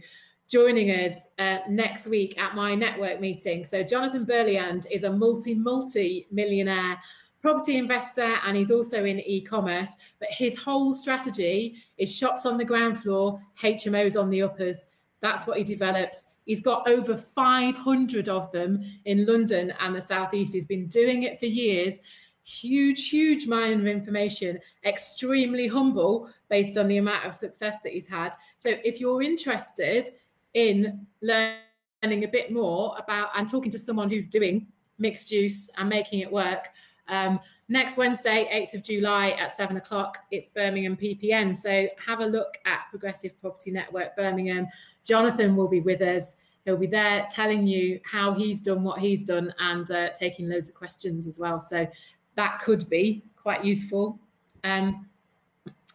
[0.51, 3.65] joining us uh, next week at my network meeting.
[3.65, 6.99] So, Jonathan Burliand is a multi, multi millionaire
[7.41, 9.89] property investor and he's also in e-commerce
[10.19, 14.85] but his whole strategy is shops on the ground floor hmos on the uppers
[15.21, 20.53] that's what he develops he's got over 500 of them in london and the southeast
[20.53, 21.95] he's been doing it for years
[22.43, 28.07] huge, huge mine of information, extremely humble based on the amount of success that he's
[28.07, 28.31] had.
[28.57, 30.09] So if you're interested
[30.53, 35.89] in learning a bit more about and talking to someone who's doing mixed use and
[35.89, 36.67] making it work,
[37.07, 37.39] um,
[37.69, 41.57] next Wednesday, 8th of July at seven o'clock, it's Birmingham PPN.
[41.57, 44.67] So have a look at Progressive Property Network Birmingham.
[45.03, 46.35] Jonathan will be with us.
[46.65, 50.69] He'll be there telling you how he's done what he's done and uh, taking loads
[50.69, 51.65] of questions as well.
[51.67, 51.87] So
[52.35, 54.19] that could be quite useful.
[54.63, 55.07] Um,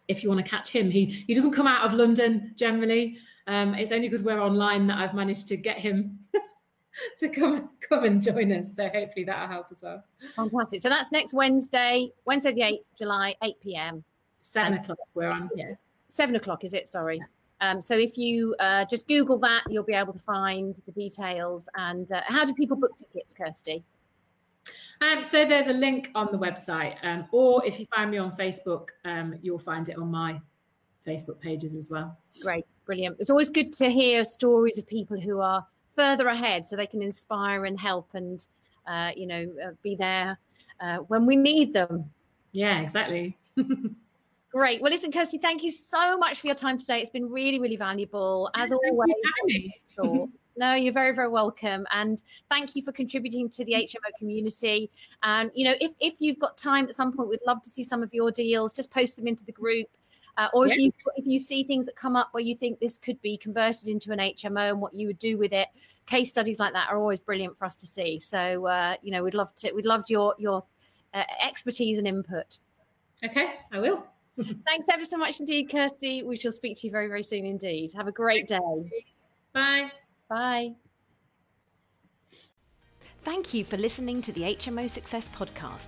[0.07, 3.17] if you want to catch him, he he doesn't come out of London generally.
[3.47, 6.19] Um, it's only because we're online that I've managed to get him
[7.19, 8.75] to come come and join us.
[8.75, 10.03] So hopefully that'll help as well.
[10.35, 10.81] Fantastic.
[10.81, 14.03] So that's next Wednesday, Wednesday the eighth July, eight p.m.
[14.41, 14.99] Seven o'clock.
[15.13, 15.49] We're on.
[15.55, 15.73] Yeah.
[16.07, 16.87] Seven o'clock is it?
[16.87, 17.21] Sorry.
[17.59, 21.67] Um, so if you uh, just Google that, you'll be able to find the details.
[21.75, 23.83] And uh, how do people book tickets, Kirsty?
[25.01, 28.35] Um, so there's a link on the website, um, or if you find me on
[28.35, 30.39] Facebook, um, you'll find it on my
[31.05, 32.17] Facebook pages as well.
[32.41, 33.17] Great, brilliant.
[33.19, 35.63] It's always good to hear stories of people who are
[35.95, 38.43] further ahead, so they can inspire and help, and
[38.87, 40.39] uh, you know, uh, be there
[40.81, 42.09] uh, when we need them.
[42.53, 43.37] Yeah, exactly.
[44.51, 44.81] Great.
[44.81, 46.99] Well, listen, Kirsty, thank you so much for your time today.
[46.99, 49.13] It's been really, really valuable, as always.
[49.93, 50.27] Sure.
[50.59, 51.85] No, you're very, very welcome.
[51.91, 52.19] And
[52.49, 54.89] thank you for contributing to the HMO community.
[55.21, 57.83] And, you know, if, if you've got time at some point, we'd love to see
[57.83, 58.73] some of your deals.
[58.73, 59.85] Just post them into the group.
[60.37, 62.97] Uh, or if you if you see things that come up where you think this
[62.97, 65.67] could be converted into an HMO and what you would do with it,
[66.05, 68.19] case studies like that are always brilliant for us to see.
[68.19, 70.63] So uh, you know we'd love to we'd love your your
[71.15, 72.59] uh, expertise and input.
[73.25, 74.05] Okay, I will.
[74.67, 76.21] Thanks ever so much indeed, Kirsty.
[76.21, 77.93] We shall speak to you very very soon indeed.
[77.93, 78.59] Have a great day.
[79.53, 79.91] Bye.
[80.29, 80.75] Bye.
[83.23, 85.87] Thank you for listening to the HMO Success Podcast.